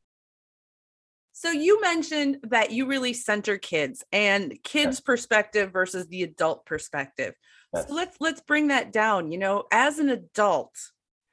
[1.33, 4.99] So you mentioned that you really center kids and kids yes.
[5.01, 7.36] perspective versus the adult perspective.
[7.75, 7.88] Yes.
[7.88, 9.29] So let's let's bring that down.
[9.29, 10.73] You know, as an adult,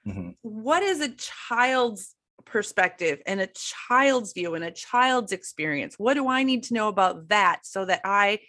[0.06, 0.30] mm-hmm.
[0.42, 5.94] what is a child's perspective and a child's view and a child's experience.
[5.98, 8.40] What do I need to know about that so that I,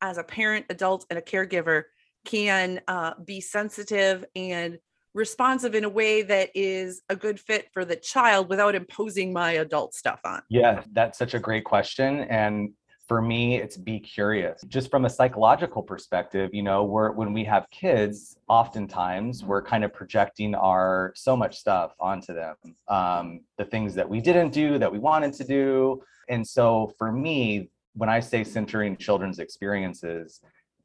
[0.00, 1.84] as a parent, adult, and a caregiver,
[2.24, 4.78] can uh, be sensitive and
[5.14, 9.52] responsive in a way that is a good fit for the child without imposing my
[9.52, 10.42] adult stuff on?
[10.48, 12.20] Yeah, that's such a great question.
[12.20, 12.74] And
[13.10, 14.62] for me, it's be curious.
[14.68, 19.82] Just from a psychological perspective, you know, we're when we have kids, oftentimes we're kind
[19.82, 22.54] of projecting our so much stuff onto them.
[22.86, 26.00] Um, the things that we didn't do that we wanted to do.
[26.28, 30.40] And so for me, when I say centering children's experiences,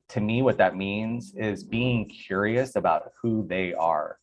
[0.09, 4.17] to me, what that means is being curious about who they are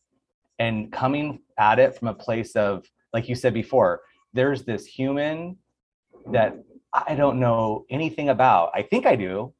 [0.59, 4.01] and coming at it from a place of, like you said before,
[4.33, 5.57] there's this human
[6.33, 6.57] that
[6.93, 8.71] I don't know anything about.
[8.73, 9.53] I think I do.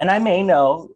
[0.00, 0.90] And I may know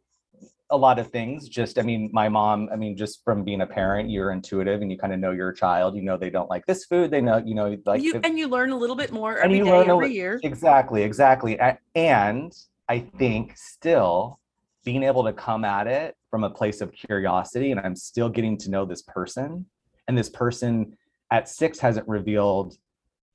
[0.71, 1.49] a lot of things.
[1.49, 4.91] Just, I mean, my mom, I mean, just from being a parent, you're intuitive and
[4.91, 5.97] you kind of know your child.
[5.97, 7.11] You know, they don't like this food.
[7.11, 8.03] They know, you know, like.
[8.03, 10.41] You, and you learn a little bit more every day, every year.
[10.43, 11.59] Exactly, exactly.
[11.95, 12.57] And
[12.89, 14.39] I think still
[14.85, 18.57] being able to come at it from a place of curiosity and I'm still getting
[18.59, 19.67] to know this person
[20.09, 20.97] and this person
[21.31, 22.79] at 6 hasn't revealed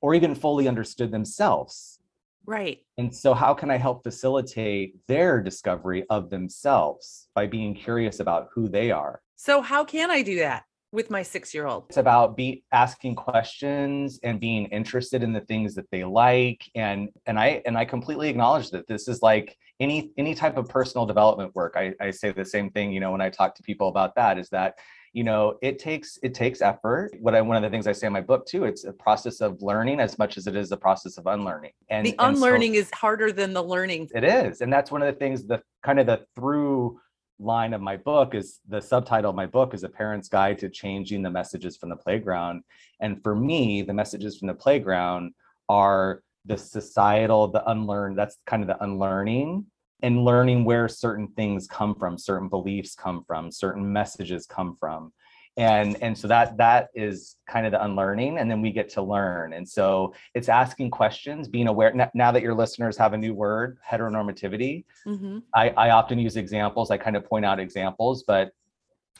[0.00, 2.00] or even fully understood themselves.
[2.46, 2.78] Right.
[2.98, 8.48] And so how can I help facilitate their discovery of themselves by being curious about
[8.54, 9.20] who they are?
[9.36, 10.64] So how can I do that?
[10.92, 15.40] with my six year old it's about be asking questions and being interested in the
[15.42, 19.56] things that they like and and i and i completely acknowledge that this is like
[19.80, 23.10] any any type of personal development work i, I say the same thing you know
[23.10, 24.78] when i talk to people about that is that
[25.16, 27.10] you know it takes it takes effort.
[27.20, 29.40] What i one of the things i say in my book too it's a process
[29.40, 31.72] of learning as much as it is a process of unlearning.
[31.88, 34.10] And the unlearning and so, is harder than the learning.
[34.14, 34.60] It is.
[34.60, 37.00] And that's one of the things the kind of the through
[37.38, 40.68] line of my book is the subtitle of my book is a parent's guide to
[40.68, 42.62] changing the messages from the playground.
[43.00, 45.32] And for me the messages from the playground
[45.70, 49.64] are the societal the unlearned that's kind of the unlearning
[50.02, 55.12] and learning where certain things come from certain beliefs come from certain messages come from.
[55.58, 59.02] And and so that that is kind of the unlearning and then we get to
[59.02, 59.54] learn.
[59.54, 63.78] And so it's asking questions being aware now that your listeners have a new word
[63.88, 65.38] heteronormativity mm-hmm.
[65.54, 68.52] I, I often use examples i kind of point out examples but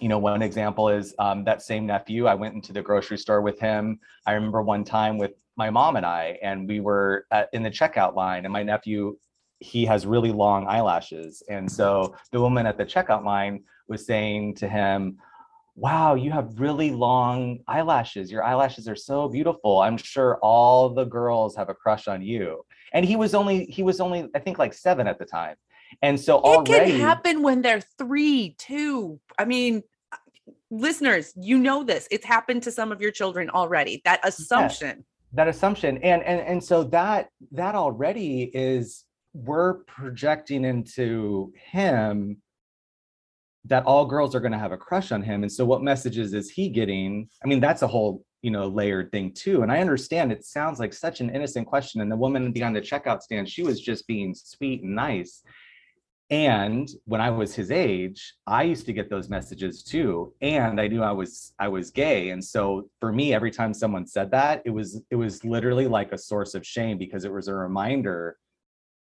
[0.00, 3.40] you know one example is um, that same nephew i went into the grocery store
[3.40, 3.98] with him.
[4.26, 7.70] I remember one time with my mom and i and we were at, in the
[7.70, 9.16] checkout line and my nephew
[9.60, 12.16] he has really long eyelashes and so mm-hmm.
[12.32, 15.18] the woman at the checkout line was saying to him
[15.76, 18.32] wow, you have really long eyelashes.
[18.32, 19.80] Your eyelashes are so beautiful.
[19.80, 22.64] I'm sure all the girls have a crush on you.
[22.94, 25.56] And he was only, he was only, I think like seven at the time.
[26.02, 29.20] And so it already, can happen when they're three, two.
[29.38, 29.82] I mean,
[30.70, 32.08] listeners, you know this.
[32.10, 34.00] It's happened to some of your children already.
[34.04, 35.04] That assumption.
[35.34, 35.98] that assumption.
[35.98, 39.04] And and and so that that already is
[39.44, 42.40] we're projecting into him
[43.64, 45.42] that all girls are going to have a crush on him.
[45.42, 47.28] And so what messages is he getting?
[47.44, 49.62] I mean that's a whole you know layered thing too.
[49.62, 52.00] And i understand it sounds like such an innocent question.
[52.00, 55.42] And the woman behind the checkout stand she was just being sweet and nice.
[56.30, 60.32] And when i was his age i used to get those messages too.
[60.40, 62.30] And i knew i was i was gay.
[62.30, 66.12] And so for me every time someone said that it was it was literally like
[66.12, 68.36] a source of shame because it was a reminder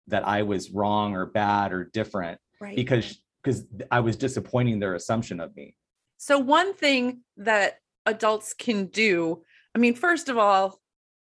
[0.08, 2.76] that i was wrong or bad or different right.
[2.76, 5.76] because because I was disappointing their assumption of me.
[6.18, 9.44] So, one thing that adults can do,
[9.76, 10.80] I mean, first of all,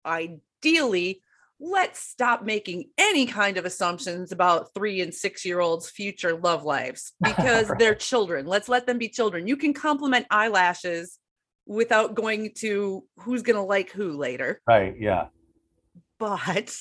[0.07, 1.23] ideally,
[1.59, 6.65] let's stop making any kind of assumptions about three and six year olds' future love
[6.65, 7.79] lives because right.
[7.79, 8.47] they're children.
[8.47, 9.47] Let's let them be children.
[9.47, 11.19] You can compliment eyelashes
[11.67, 14.61] without going to who's going to like who later.
[14.67, 14.95] Right.
[14.99, 15.27] Yeah.
[16.23, 16.77] But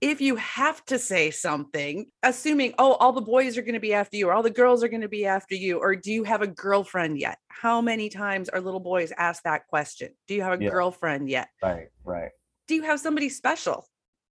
[0.00, 3.92] if you have to say something, assuming, oh, all the boys are going to be
[3.92, 6.24] after you, or all the girls are going to be after you, or do you
[6.24, 7.36] have a girlfriend yet?
[7.48, 10.14] How many times are little boys asked that question?
[10.26, 10.70] Do you have a yeah.
[10.70, 11.48] girlfriend yet?
[11.62, 12.30] Right, right.
[12.66, 13.86] Do you have somebody special?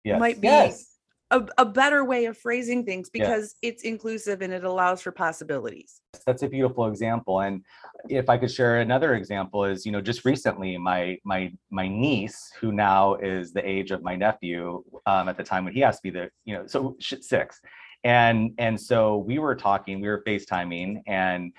[0.06, 0.22] Yes.
[0.22, 0.95] Might be yes
[1.36, 3.70] a, a better way of phrasing things because yeah.
[3.70, 7.62] it's inclusive and it allows for possibilities that's a beautiful example and
[8.10, 12.52] if i could share another example is you know just recently my my my niece
[12.60, 15.98] who now is the age of my nephew um, at the time when he has
[15.98, 17.60] to be the you know so six
[18.06, 21.52] and and so we were talking we were facetiming and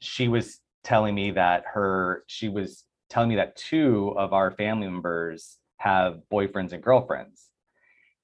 [0.00, 4.86] she was telling me that her she was telling me that two of our family
[4.86, 7.45] members have boyfriends and girlfriends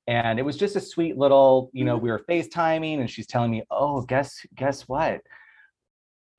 [0.06, 2.04] and it was just a sweet little you know mm-hmm.
[2.04, 5.20] we were facetiming and she's telling me oh guess guess what?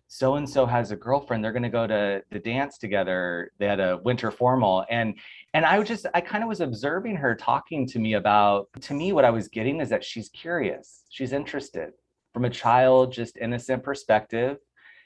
[0.07, 1.43] So and so has a girlfriend.
[1.43, 3.51] They're going to go to the dance together.
[3.57, 4.85] They had a winter formal.
[4.89, 5.17] And
[5.55, 8.93] and i was just i kind of was observing her talking to me about to
[8.93, 11.03] me what i was getting is that she's curious.
[11.09, 11.91] She's interested.
[12.33, 14.57] From a child, just innocent perspective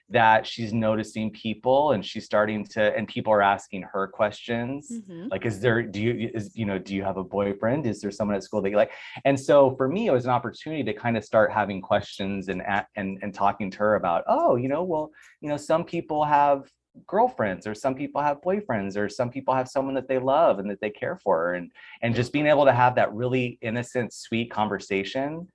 [0.09, 4.89] that she's noticing people and she's starting to and people are asking her questions.
[4.91, 5.27] Mm-hmm.
[5.29, 7.85] like is there do you is you know do you have a boyfriend?
[7.85, 8.91] Is there someone at school that you like?
[9.25, 12.61] And so for me it was an opportunity to kind of start having questions and
[12.95, 16.69] and and talking to her about oh you know well you know some people have
[17.05, 20.69] girlfriends or some people have boyfriends or some people have someone that they love and
[20.69, 21.53] that they care for.
[21.53, 25.47] And and just being able to have that really innocent sweet conversation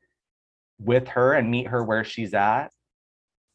[0.78, 2.70] with her and meet her where she's at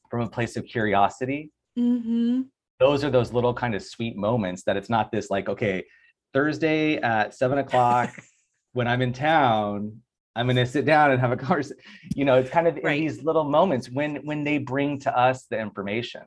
[0.09, 2.41] from a place of curiosity mm-hmm.
[2.79, 5.83] those are those little kind of sweet moments that it's not this like okay
[6.33, 8.13] thursday at seven o'clock
[8.73, 9.95] when i'm in town
[10.35, 11.77] i'm going to sit down and have a conversation
[12.15, 12.97] you know it's kind of right.
[12.97, 16.21] in these little moments when when they bring to us the information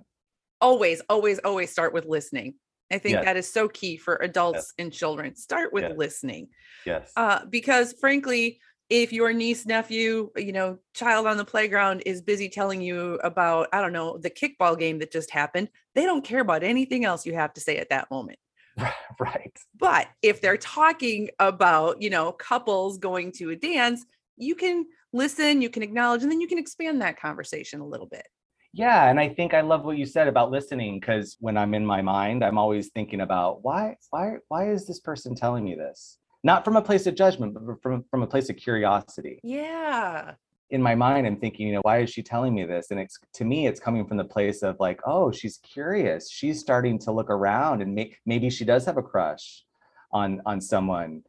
[0.60, 2.54] always always always start with listening
[2.92, 3.24] i think yes.
[3.24, 4.72] that is so key for adults yes.
[4.78, 5.92] and children start with yes.
[5.96, 6.48] listening
[6.84, 8.58] yes uh, because frankly
[8.90, 13.68] if your niece nephew you know child on the playground is busy telling you about
[13.72, 17.24] i don't know the kickball game that just happened they don't care about anything else
[17.24, 18.38] you have to say at that moment.
[19.18, 19.52] Right.
[19.78, 24.06] But if they're talking about you know couples going to a dance
[24.38, 28.06] you can listen you can acknowledge and then you can expand that conversation a little
[28.06, 28.26] bit.
[28.72, 31.84] Yeah and i think i love what you said about listening because when i'm in
[31.84, 36.19] my mind i'm always thinking about why why why is this person telling me this
[36.42, 39.40] not from a place of judgment, but from, from a place of curiosity.
[39.42, 40.32] Yeah.
[40.70, 42.90] In my mind, I'm thinking, you know, why is she telling me this?
[42.90, 46.30] And it's to me, it's coming from the place of like, oh, she's curious.
[46.30, 49.64] She's starting to look around and may, maybe she does have a crush
[50.12, 51.22] on on someone,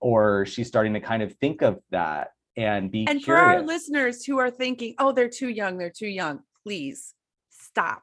[0.00, 3.24] or she's starting to kind of think of that and be and curious.
[3.24, 7.14] for our listeners who are thinking, oh, they're too young, they're too young, please
[7.50, 8.02] stop.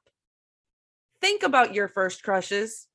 [1.20, 2.88] Think about your first crushes.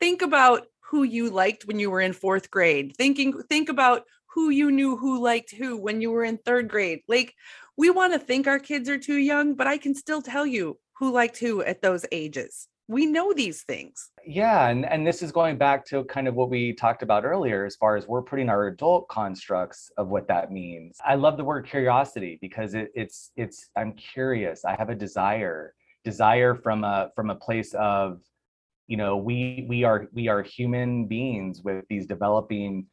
[0.00, 2.94] Think about who you liked when you were in fourth grade.
[2.96, 7.00] Thinking think about who you knew who liked who when you were in third grade.
[7.08, 7.34] Like
[7.76, 10.78] we want to think our kids are too young but i can still tell you
[10.98, 12.68] who liked who at those ages.
[12.88, 14.10] We know these things.
[14.24, 17.64] Yeah and, and this is going back to kind of what we talked about earlier
[17.64, 20.98] as far as we're putting our adult constructs of what that means.
[21.04, 24.64] I love the word curiosity because it, it's it's i'm curious.
[24.64, 28.20] I have a desire desire from a from a place of
[28.86, 32.86] you know we we are we are human beings with these developing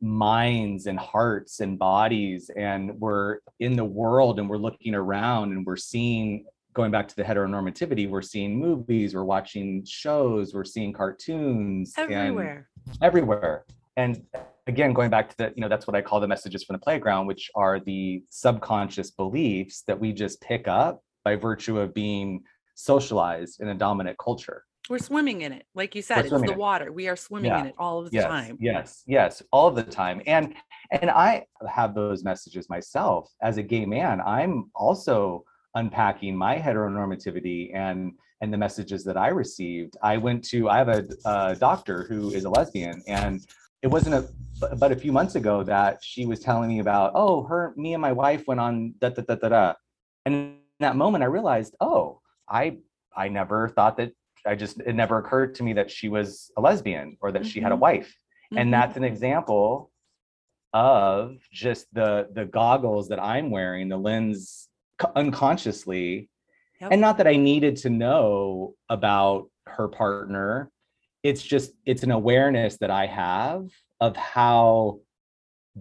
[0.00, 5.66] minds and hearts and bodies and we're in the world and we're looking around and
[5.66, 10.92] we're seeing going back to the heteronormativity we're seeing movies we're watching shows we're seeing
[10.92, 12.68] cartoons everywhere.
[13.02, 13.64] everywhere.
[13.96, 14.22] And
[14.68, 16.78] again going back to the you know that's what i call the messages from the
[16.78, 22.42] playground which are the subconscious beliefs that we just pick up by virtue of being
[22.74, 25.64] socialized in a dominant culture we're swimming in it.
[25.74, 26.92] Like you said, it's the water.
[26.92, 27.60] We are swimming yeah.
[27.60, 28.58] in it all of the yes, time.
[28.60, 30.22] Yes, yes, all of the time.
[30.26, 30.54] And
[30.90, 34.20] and I have those messages myself as a gay man.
[34.20, 39.96] I'm also unpacking my heteronormativity and and the messages that I received.
[40.02, 43.44] I went to I have a, a doctor who is a lesbian and
[43.82, 44.28] it wasn't a
[44.76, 48.02] but a few months ago that she was telling me about oh her me and
[48.02, 49.74] my wife went on da da da da da
[50.26, 52.78] and in that moment I realized oh I
[53.16, 54.12] I never thought that
[54.48, 57.48] I just it never occurred to me that she was a lesbian or that mm-hmm.
[57.48, 57.82] she had a mm-hmm.
[57.82, 58.08] wife.
[58.52, 58.58] Mm-hmm.
[58.58, 59.90] And that's an example
[60.72, 64.68] of just the the goggles that I'm wearing, the lens
[65.14, 66.28] unconsciously.
[66.80, 66.92] Yep.
[66.92, 70.70] And not that I needed to know about her partner.
[71.22, 73.68] It's just it's an awareness that I have
[74.00, 75.00] of how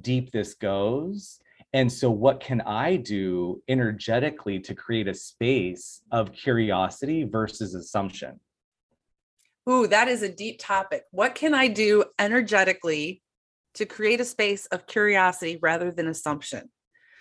[0.01, 1.39] deep this goes
[1.73, 8.39] and so, what can I do energetically to create a space of curiosity versus assumption?
[9.69, 11.03] Ooh, that is a deep topic.
[11.11, 13.21] What can I do energetically
[13.75, 16.69] to create a space of curiosity rather than assumption?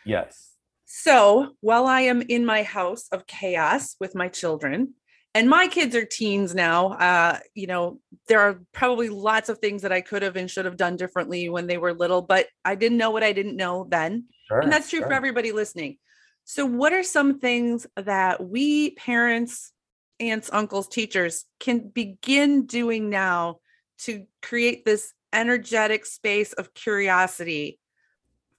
[0.04, 0.52] Yes.
[0.85, 4.94] So while I am in my house of chaos with my children,
[5.35, 9.82] and my kids are teens now, uh, you know, there are probably lots of things
[9.82, 12.74] that I could have and should have done differently when they were little, but I
[12.74, 14.28] didn't know what I didn't know then.
[14.48, 15.09] Sure, and that's true sure.
[15.09, 15.98] for everybody listening.
[16.44, 19.72] So, what are some things that we parents,
[20.20, 23.59] aunts, uncles, teachers can begin doing now
[23.98, 27.78] to create this energetic space of curiosity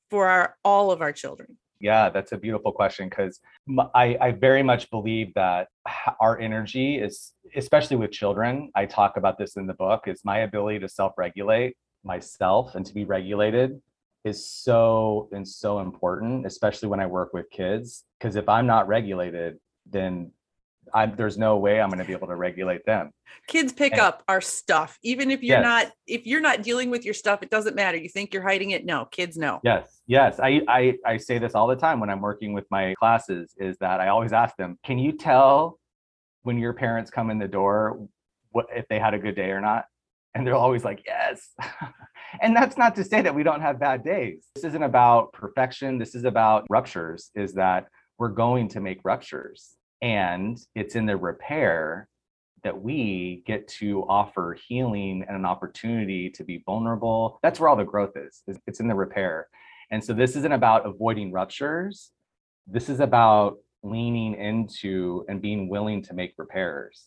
[0.10, 1.58] for our, all of our children?
[1.80, 3.40] Yeah, that's a beautiful question because
[3.94, 5.68] I, I very much believe that
[6.20, 10.40] our energy is, especially with children, I talk about this in the book, is my
[10.40, 13.80] ability to self regulate myself and to be regulated
[14.24, 18.04] is so and so important, especially when I work with kids.
[18.20, 20.32] Because if I'm not regulated, then
[20.94, 23.12] I, there's no way I'm going to be able to regulate them.
[23.48, 25.64] Kids pick and, up our stuff, even if you're yes.
[25.64, 27.44] not if you're not dealing with your stuff.
[27.44, 27.98] It doesn't matter.
[27.98, 28.86] You think you're hiding it?
[28.86, 29.60] No, kids know.
[29.64, 30.40] Yes, yes.
[30.42, 33.54] I I I say this all the time when I'm working with my classes.
[33.58, 35.80] Is that I always ask them, can you tell
[36.44, 38.08] when your parents come in the door
[38.52, 39.86] what if they had a good day or not?
[40.36, 41.50] And they're always like, yes.
[42.42, 44.46] and that's not to say that we don't have bad days.
[44.56, 45.98] This isn't about perfection.
[45.98, 47.32] This is about ruptures.
[47.34, 52.08] Is that we're going to make ruptures and it's in the repair
[52.64, 57.40] that we get to offer healing and an opportunity to be vulnerable.
[57.44, 58.44] That's where all the growth is.
[58.66, 59.48] It's in the repair.
[59.92, 62.12] And so this isn't about avoiding ruptures.
[62.66, 67.06] This is about leaning into and being willing to make repairs.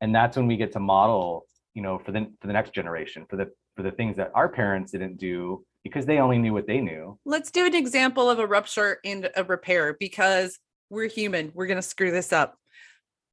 [0.00, 3.26] And that's when we get to model, you know, for the for the next generation,
[3.28, 6.66] for the for the things that our parents didn't do because they only knew what
[6.66, 7.18] they knew.
[7.24, 10.58] Let's do an example of a rupture and a repair because
[10.90, 11.52] we're human.
[11.54, 12.56] We're going to screw this up.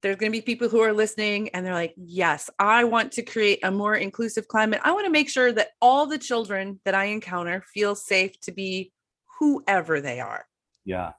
[0.01, 3.22] There's going to be people who are listening and they're like, yes, I want to
[3.22, 4.82] create a more inclusive climate.
[4.84, 8.51] I want to make sure that all the children that I encounter feel safe to
[8.51, 8.91] be
[9.39, 10.45] whoever they are.
[10.84, 11.14] Yeah.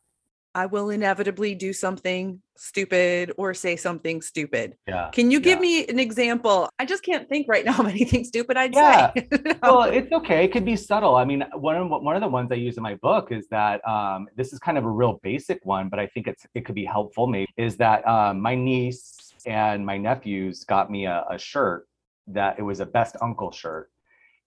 [0.55, 4.77] I will inevitably do something stupid or say something stupid.
[4.87, 5.11] Yeah.
[5.13, 5.63] Can you give yeah.
[5.63, 6.69] me an example?
[6.79, 9.13] I just can't think right now of anything stupid I'd yeah.
[9.15, 9.29] say.
[9.63, 10.45] well, it's okay.
[10.45, 11.17] It could be subtle.
[11.17, 13.87] I mean, one of one of the ones I use in my book is that
[13.87, 16.77] um, this is kind of a real basic one, but I think it's it could
[16.77, 17.27] be helpful.
[17.27, 21.87] Maybe is that um, my niece and my nephews got me a, a shirt
[22.29, 23.91] that it was a best uncle shirt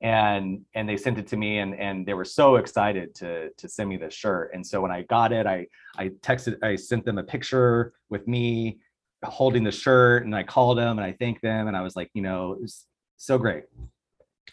[0.02, 3.68] and and they sent it to me and and they were so excited to to
[3.68, 4.52] send me this shirt.
[4.54, 5.66] And so when i got it i
[5.98, 8.78] i texted i sent them a picture with me
[9.24, 12.10] holding the shirt and i called them and i thanked them and i was like
[12.14, 12.86] you know it was
[13.18, 13.64] so great.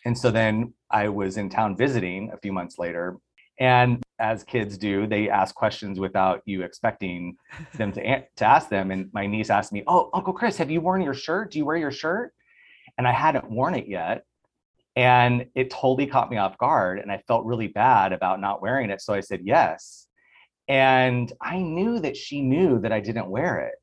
[0.07, 3.19] And so then i was in town visiting a few months later
[3.61, 7.37] and as kids do they ask questions without you expecting
[7.75, 8.91] them to, to ask them.
[8.91, 11.51] And my niece asked me oh uncle chris have you worn your shirt?
[11.51, 12.33] Do you wear your shirt?
[12.97, 14.25] And i hadn't worn it yet
[14.97, 16.99] and it totally caught me off guard.
[16.99, 19.01] And I felt really bad about not wearing it.
[19.01, 20.07] So I said yes.
[20.69, 23.75] And I knew that she knew that I didn't wear it.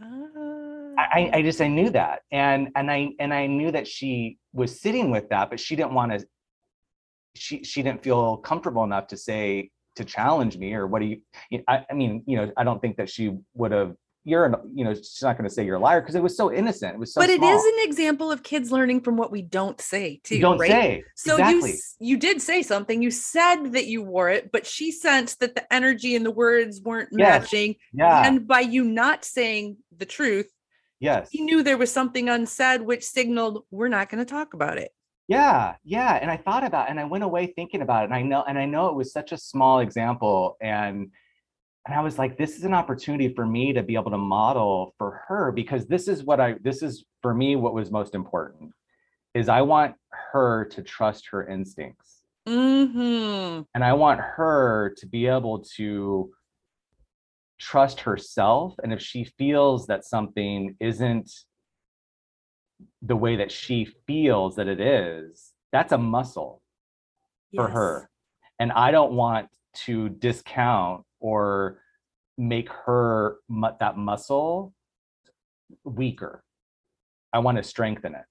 [0.00, 1.42] I, I ah.
[1.42, 2.20] just I knew that.
[2.30, 5.94] And and I and I knew that she was sitting with that, but she didn't
[5.94, 6.26] want to
[7.34, 11.20] she she didn't feel comfortable enough to say to challenge me or what do you,
[11.50, 13.94] you know, I, I mean, you know, I don't think that she would have
[14.28, 16.36] you're an, you know, she's not going to say you're a liar because it was
[16.36, 16.94] so innocent.
[16.94, 17.20] It was so.
[17.20, 17.48] But small.
[17.48, 20.36] it is an example of kids learning from what we don't say too.
[20.36, 20.70] You don't right?
[20.70, 21.04] say.
[21.16, 21.70] So exactly.
[21.70, 23.00] you you did say something.
[23.02, 26.82] You said that you wore it, but she sensed that the energy and the words
[26.82, 27.42] weren't yes.
[27.42, 27.76] matching.
[27.94, 28.26] Yeah.
[28.26, 30.52] And by you not saying the truth,
[31.00, 34.76] yes, he knew there was something unsaid, which signaled we're not going to talk about
[34.76, 34.90] it.
[35.26, 36.18] Yeah, yeah.
[36.20, 38.44] And I thought about, it and I went away thinking about it, and I know,
[38.48, 41.10] and I know it was such a small example, and
[41.86, 44.94] and i was like this is an opportunity for me to be able to model
[44.98, 48.72] for her because this is what i this is for me what was most important
[49.34, 53.62] is i want her to trust her instincts mm-hmm.
[53.74, 56.30] and i want her to be able to
[57.58, 61.30] trust herself and if she feels that something isn't
[63.02, 66.62] the way that she feels that it is that's a muscle
[67.50, 67.60] yes.
[67.60, 68.08] for her
[68.60, 71.80] and i don't want to discount or
[72.36, 73.36] make her
[73.80, 74.74] that muscle
[75.84, 76.44] weaker.
[77.32, 78.24] I want to strengthen it.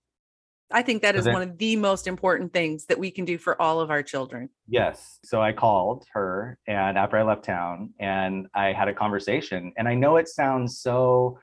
[0.71, 3.37] I think that is then, one of the most important things that we can do
[3.37, 4.49] for all of our children.
[4.67, 5.19] Yes.
[5.23, 9.87] So I called her and after I left town and I had a conversation and
[9.87, 11.39] I know it sounds so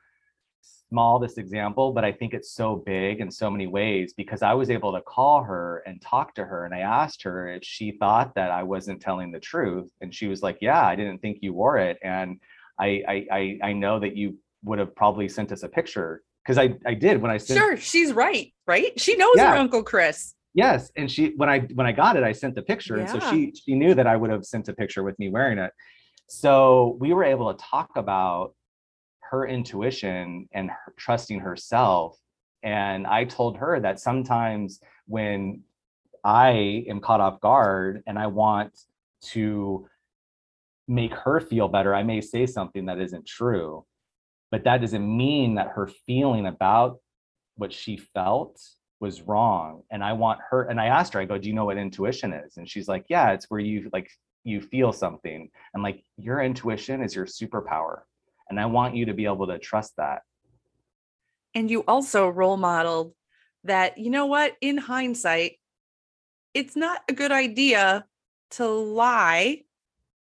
[0.94, 4.54] small this example, but I think it's so big in so many ways because I
[4.54, 6.66] was able to call her and talk to her.
[6.66, 9.90] And I asked her if she thought that I wasn't telling the truth.
[10.00, 11.98] And she was like, Yeah, I didn't think you wore it.
[12.00, 12.38] And
[12.78, 16.76] I I I know that you would have probably sent us a picture because I
[16.86, 18.98] I did when I sent Sure, she's right, right?
[19.00, 19.50] She knows yeah.
[19.50, 20.34] her Uncle Chris.
[20.54, 20.92] Yes.
[20.96, 22.96] And she when I when I got it, I sent the picture.
[22.96, 23.02] Yeah.
[23.02, 25.58] And so she she knew that I would have sent a picture with me wearing
[25.58, 25.72] it.
[26.28, 28.54] So we were able to talk about
[29.34, 32.16] her intuition and her, trusting herself.
[32.62, 35.62] And I told her that sometimes when
[36.22, 38.78] I am caught off guard and I want
[39.32, 39.86] to
[40.86, 43.84] make her feel better, I may say something that isn't true.
[44.50, 46.98] But that doesn't mean that her feeling about
[47.56, 48.60] what she felt
[49.00, 49.82] was wrong.
[49.90, 52.32] And I want her, and I asked her, I go, Do you know what intuition
[52.32, 52.56] is?
[52.56, 54.08] And she's like, Yeah, it's where you like
[54.44, 55.50] you feel something.
[55.74, 58.02] I'm like, Your intuition is your superpower.
[58.54, 60.22] And I want you to be able to trust that.
[61.56, 63.12] And you also role modeled
[63.64, 65.58] that, you know what, in hindsight,
[66.54, 68.06] it's not a good idea
[68.52, 69.63] to lie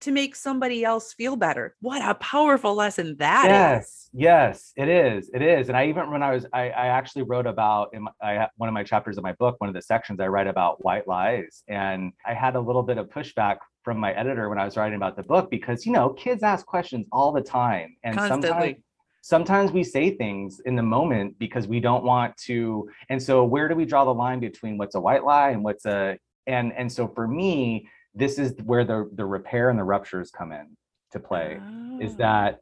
[0.05, 1.75] to make somebody else feel better.
[1.81, 4.09] What a powerful lesson that yes, is.
[4.13, 5.31] Yes, it is.
[5.33, 5.67] It is.
[5.67, 8.69] And I even when I was I, I actually wrote about in my, I, one
[8.69, 11.63] of my chapters of my book, one of the sections I write about white lies,
[11.67, 14.95] and I had a little bit of pushback from my editor when I was writing
[14.95, 18.49] about the book because you know kids ask questions all the time, and Constantly.
[18.49, 18.75] sometimes
[19.21, 23.67] sometimes we say things in the moment because we don't want to and so where
[23.67, 26.91] do we draw the line between what's a white lie and what's a and and
[26.91, 30.75] so for me this is where the the repair and the ruptures come in
[31.11, 31.59] to play
[32.01, 32.17] is Oh.
[32.17, 32.59] that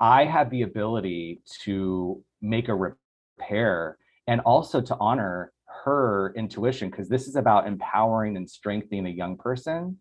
[0.00, 5.52] i have the ability to make a repair and also to honor
[5.84, 9.98] her intuition because this is about empowering and strengthening a young person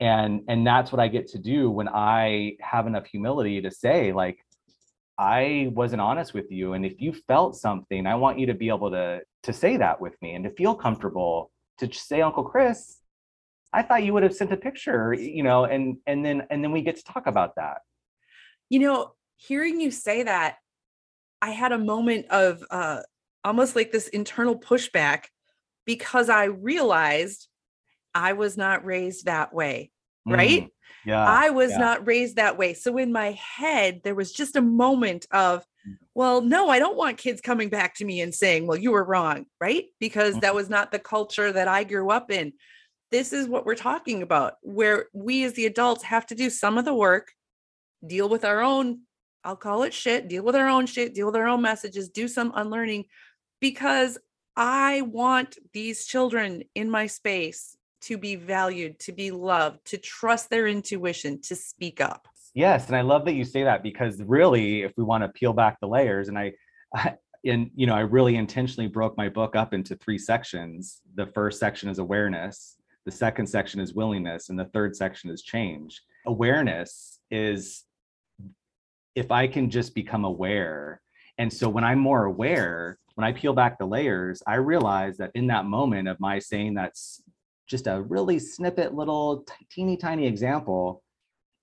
[0.00, 4.12] and and that's what i get to do when i have enough humility to say
[4.12, 4.38] like
[5.18, 6.74] I wasn't honest with you.
[6.74, 9.98] And if you felt something, I want you to be able to to say that
[9.98, 12.98] with me and to feel comfortable to say, Uncle Chris,
[13.72, 16.72] I thought you would have sent a picture, you know, and and then and then
[16.72, 17.78] we get to talk about that.
[18.68, 20.56] You know, hearing you say that,
[21.42, 23.02] I had a moment of uh
[23.44, 25.26] almost like this internal pushback
[25.84, 27.48] because I realized
[28.14, 29.92] I was not raised that way,
[30.26, 30.64] right?
[30.64, 30.70] Mm,
[31.04, 31.24] yeah.
[31.24, 31.78] I was yeah.
[31.78, 32.74] not raised that way.
[32.74, 35.64] So in my head, there was just a moment of,
[36.14, 39.04] well, no, I don't want kids coming back to me and saying, well, you were
[39.04, 39.84] wrong, right?
[40.00, 42.54] Because that was not the culture that I grew up in.
[43.10, 46.76] This is what we're talking about, where we as the adults have to do some
[46.78, 47.32] of the work,
[48.06, 49.00] deal with our own,
[49.44, 52.26] I'll call it shit, deal with our own shit, deal with our own messages, do
[52.26, 53.04] some unlearning,
[53.60, 54.18] because
[54.56, 60.50] I want these children in my space to be valued, to be loved, to trust
[60.50, 62.28] their intuition, to speak up.
[62.54, 65.52] Yes, and I love that you say that because really, if we want to peel
[65.52, 66.52] back the layers, and I,
[66.94, 71.02] I and you know, I really intentionally broke my book up into three sections.
[71.14, 72.75] The first section is awareness,
[73.06, 76.02] the second section is willingness, and the third section is change.
[76.26, 77.84] Awareness is
[79.14, 81.00] if I can just become aware.
[81.38, 85.30] And so when I'm more aware, when I peel back the layers, I realize that
[85.34, 87.22] in that moment of my saying that's
[87.68, 91.02] just a really snippet little t- teeny tiny example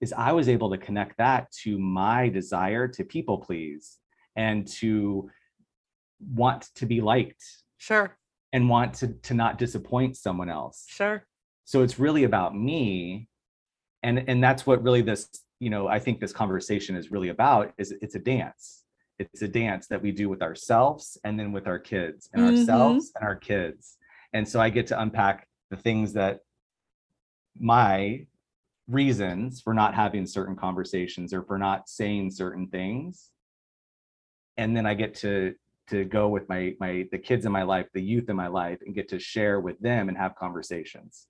[0.01, 3.99] is I was able to connect that to my desire to people please
[4.35, 5.29] and to
[6.33, 7.43] want to be liked
[7.77, 8.17] Sure,
[8.53, 10.85] and want to, to not disappoint someone else.
[10.87, 11.25] sure.
[11.65, 13.27] So it's really about me.
[14.03, 17.73] And, and that's what really this, you know, I think this conversation is really about
[17.77, 18.83] is it's a dance.
[19.19, 22.47] It's a dance that we do with ourselves and then with our kids and Mhm.
[22.47, 23.97] ourselves and our kids.
[24.33, 26.41] And so I get to unpack the things that
[27.59, 28.25] my
[28.87, 33.31] reasons for not having certain conversations or for not saying certain things
[34.57, 35.53] and then i get to
[35.87, 38.79] to go with my my the kids in my life the youth in my life
[38.85, 41.27] and get to share with them and have conversations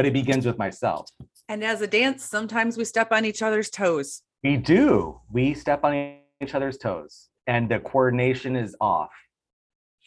[0.00, 1.10] but it begins with myself
[1.50, 4.22] And as a dance, sometimes we step on each other's toes.
[4.42, 5.92] we do we step on
[6.40, 9.10] each other's toes and the coordination is off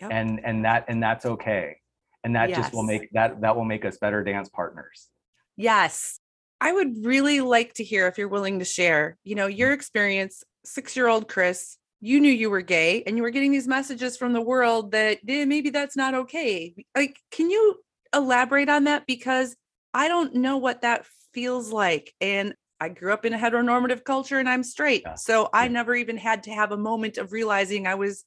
[0.02, 0.10] Yep.
[0.12, 1.78] and and that and that's okay
[2.24, 5.10] and that just will make that that will make us better dance partners
[5.56, 6.20] Yes.
[6.60, 10.44] I would really like to hear if you're willing to share, you know, your experience,
[10.66, 14.18] six year old Chris, you knew you were gay and you were getting these messages
[14.18, 16.74] from the world that eh, maybe that's not okay.
[16.98, 17.76] Like, can you
[18.16, 19.06] elaborate on that?
[19.06, 19.56] Because
[19.94, 22.14] I don't know what that feels like.
[22.22, 25.04] And I grew up in a heteronormative culture and I'm straight.
[25.06, 25.16] Yeah.
[25.16, 25.72] So I Yeah.
[25.72, 28.26] never even had to have a moment of realizing I was,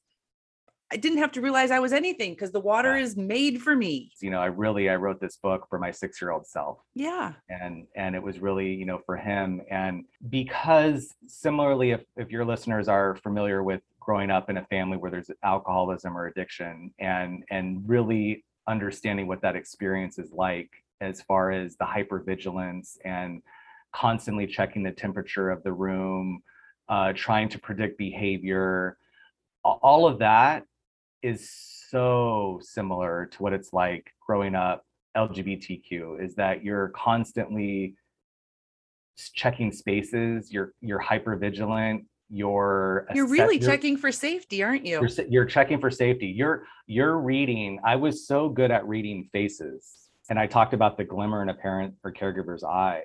[0.91, 3.03] I didn't have to realize I was anything because the water Yeah.
[3.03, 4.11] is made for me.
[4.21, 7.33] you know i really i wrote this book for my six year old self Yeah.
[7.49, 12.45] and and it was really you know for him and because similarly if, if your
[12.45, 17.43] listeners are familiar with growing up in a family where there's alcoholism or addiction and
[17.51, 23.41] and really understanding what that experience is like as far as the hypervigilance and
[23.93, 26.41] constantly checking the temperature of the room
[26.89, 28.97] uh, trying to predict behavior
[29.63, 30.63] all of that
[31.23, 31.49] is
[31.89, 34.85] so similar to what it's like growing up
[35.17, 37.95] LGBTQ is that you're constantly
[39.33, 44.99] checking spaces, you're you're hyper vigilant, you're You're really you're- checking for safety, aren't you?
[45.01, 46.27] you're, you're checking for safety.
[46.27, 47.79] You're you're reading.
[47.83, 51.53] I was so good at reading faces, and I talked about the glimmer in a
[51.53, 53.03] parent or caregiver's eye.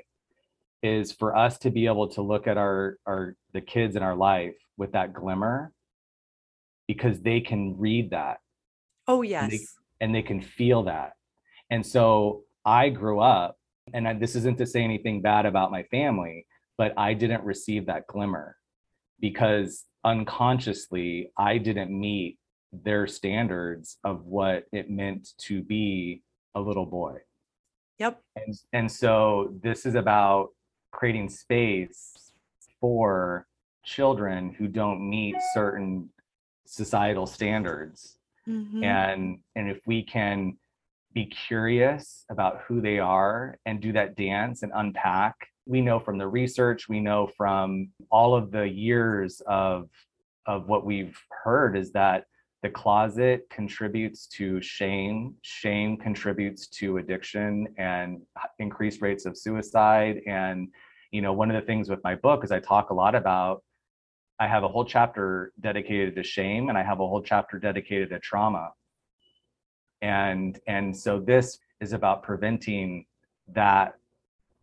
[0.83, 4.17] Is for us to be able to look at our our the kids in our
[4.17, 5.73] life with that glimmer,
[6.89, 8.39] because they can read that
[9.07, 9.51] Oh, and yes.
[9.51, 9.67] they-
[10.05, 11.13] and they can feel that.
[11.71, 13.57] And so I grew up,
[13.95, 16.47] and I, this isn't to say anything bad about my family,
[16.77, 18.57] but I didn't receive that glimmer
[19.21, 22.39] because unconsciously I didn't meet
[22.73, 26.23] their standards of what it meant to be
[26.55, 27.19] a little boy.
[27.99, 28.21] Yep.
[28.37, 30.49] And and so this is about
[30.91, 32.33] creating space
[32.81, 33.47] for
[33.85, 36.11] children who don't meet certain
[36.67, 38.19] societal standards.
[38.49, 38.83] Mm-hmm.
[38.83, 40.57] And and if we can
[41.15, 45.37] be curious about who they are and do that dance and unpack.
[45.67, 49.89] We know from the research, we know from all of the years of
[50.47, 52.25] of what we've heard is that
[52.63, 58.23] the closet contributes to shame shame contributes to addiction and
[58.61, 60.21] increased rates of suicide.
[60.27, 60.69] And
[61.11, 63.63] you know one of the things with my book is i talk a lot about
[64.41, 68.11] i have a whole chapter dedicated to shame and i have a whole chapter dedicated
[68.11, 68.73] to trauma.
[70.01, 73.07] And and so this is about preventing
[73.49, 73.95] that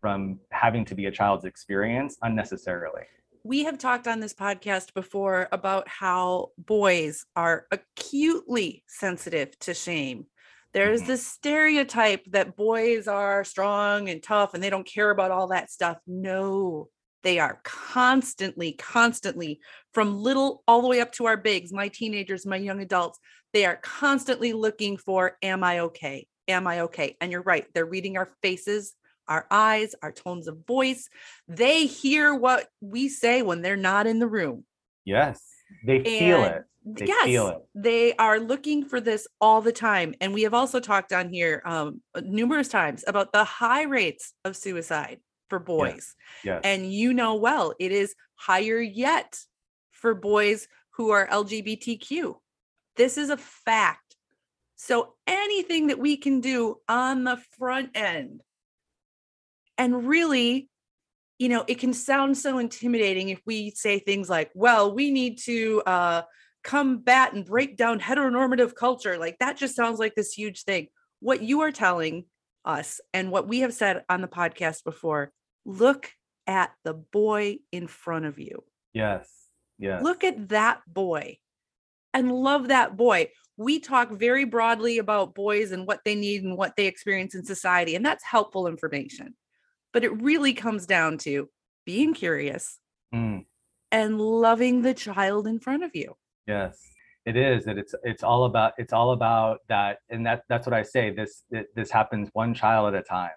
[0.00, 3.04] from having to be a child's experience unnecessarily
[3.44, 10.26] we have talked on this podcast before about how boys are acutely sensitive to shame
[10.72, 11.08] there's mm-hmm.
[11.08, 15.70] this stereotype that boys are strong and tough and they don't care about all that
[15.70, 16.88] stuff no
[17.22, 19.60] they are constantly constantly
[19.92, 23.18] from little all the way up to our bigs my teenagers my young adults
[23.52, 26.26] they are constantly looking for, Am I okay?
[26.48, 27.16] Am I okay?
[27.20, 27.66] And you're right.
[27.74, 28.94] They're reading our faces,
[29.30, 31.08] our eyes, our tones of voice.
[31.48, 34.64] They hear what we say when they're not in the room.
[35.04, 35.40] Yes.
[35.86, 36.64] They and feel it.
[36.84, 37.58] They yes, feel it.
[37.74, 40.14] They are looking for this all the time.
[40.20, 44.56] And we have also talked on here um, numerous times about the high rates of
[44.56, 46.14] suicide for boys.
[46.42, 46.44] Yes.
[46.44, 46.60] yes.
[46.64, 49.38] And you know well, it is higher yet
[49.92, 52.34] for boys who are LGBTQ.
[52.96, 54.16] This is a fact.
[54.76, 58.40] So anything that we can do on the front end,
[59.80, 60.68] and really,
[61.38, 65.38] you know, it can sound so intimidating if we say things like, well, we need
[65.44, 66.22] to uh,
[66.62, 69.16] combat and break down heteronormative culture.
[69.16, 70.88] Like that just sounds like this huge thing.
[71.20, 72.26] What you are telling
[72.62, 75.32] us and what we have said on the podcast before
[75.64, 76.10] look
[76.46, 78.62] at the boy in front of you.
[78.92, 79.30] Yes.
[79.78, 80.02] Yes.
[80.02, 81.38] Look at that boy
[82.12, 83.30] and love that boy.
[83.56, 87.44] We talk very broadly about boys and what they need and what they experience in
[87.46, 89.34] society, and that's helpful information.
[89.92, 91.48] But it really comes down to
[91.84, 92.78] being curious
[93.14, 93.44] mm.
[93.90, 96.16] and loving the child in front of you.
[96.46, 96.78] Yes,
[97.26, 97.66] it is.
[97.66, 101.10] And it's it's all about it's all about that, and that that's what I say.
[101.10, 103.30] This this happens one child at a time.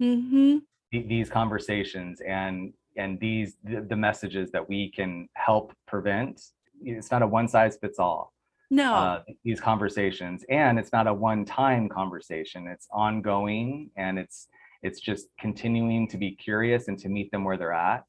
[0.00, 0.58] Mm-hmm.
[0.92, 6.42] These conversations and and these the, the messages that we can help prevent
[6.82, 8.32] it's not a one size fits all
[8.70, 14.48] no uh, these conversations and it's not a one time conversation it's ongoing and it's
[14.82, 18.04] it's just continuing to be curious and to meet them where they're at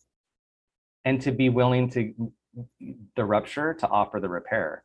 [1.06, 2.14] and to be willing to
[3.16, 4.84] the rupture to offer the repair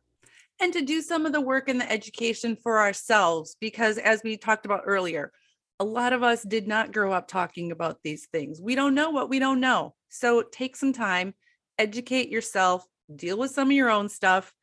[0.61, 4.37] and to do some of the work in the education for ourselves because as we
[4.37, 5.31] talked about earlier
[5.79, 9.09] a lot of us did not grow up talking about these things we don't know
[9.09, 11.33] what we don't know so take some time
[11.79, 14.53] educate yourself deal with some of your own stuff.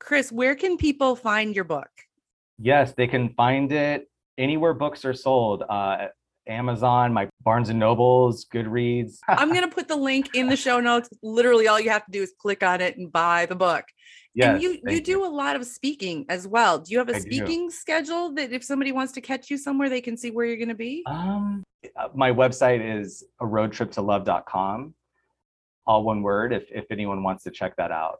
[0.00, 1.88] Chris, where can people find your book?
[2.58, 5.62] Yes, they can find it anywhere books are sold.
[5.68, 6.08] Uh,
[6.46, 9.18] Amazon, my Barnes and Nobles, Goodreads.
[9.28, 11.08] I'm going to put the link in the show notes.
[11.22, 13.84] Literally, all you have to do is click on it and buy the book.
[14.36, 16.78] Yes, and you you do a lot of speaking as well.
[16.78, 17.70] Do you have a I speaking do.
[17.70, 20.68] schedule that if somebody wants to catch you somewhere, they can see where you're going
[20.70, 21.04] to be?
[21.06, 21.62] Um,
[21.96, 24.94] uh, my website is a road trip to love.com
[25.86, 28.18] all one word if, if anyone wants to check that out.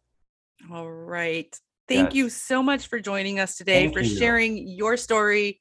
[0.70, 1.54] All right.
[1.88, 2.14] Thank yes.
[2.14, 4.16] you so much for joining us today, Thank for you.
[4.16, 5.60] sharing your story,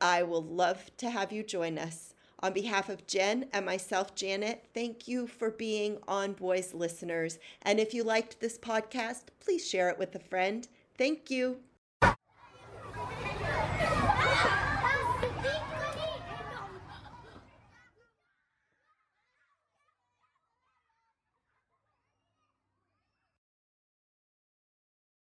[0.00, 2.12] I will love to have you join us.
[2.40, 7.38] On behalf of Jen and myself, Janet, thank you for being on Boys listeners.
[7.62, 10.68] And if you liked this podcast, please share it with a friend.
[10.98, 11.60] Thank you.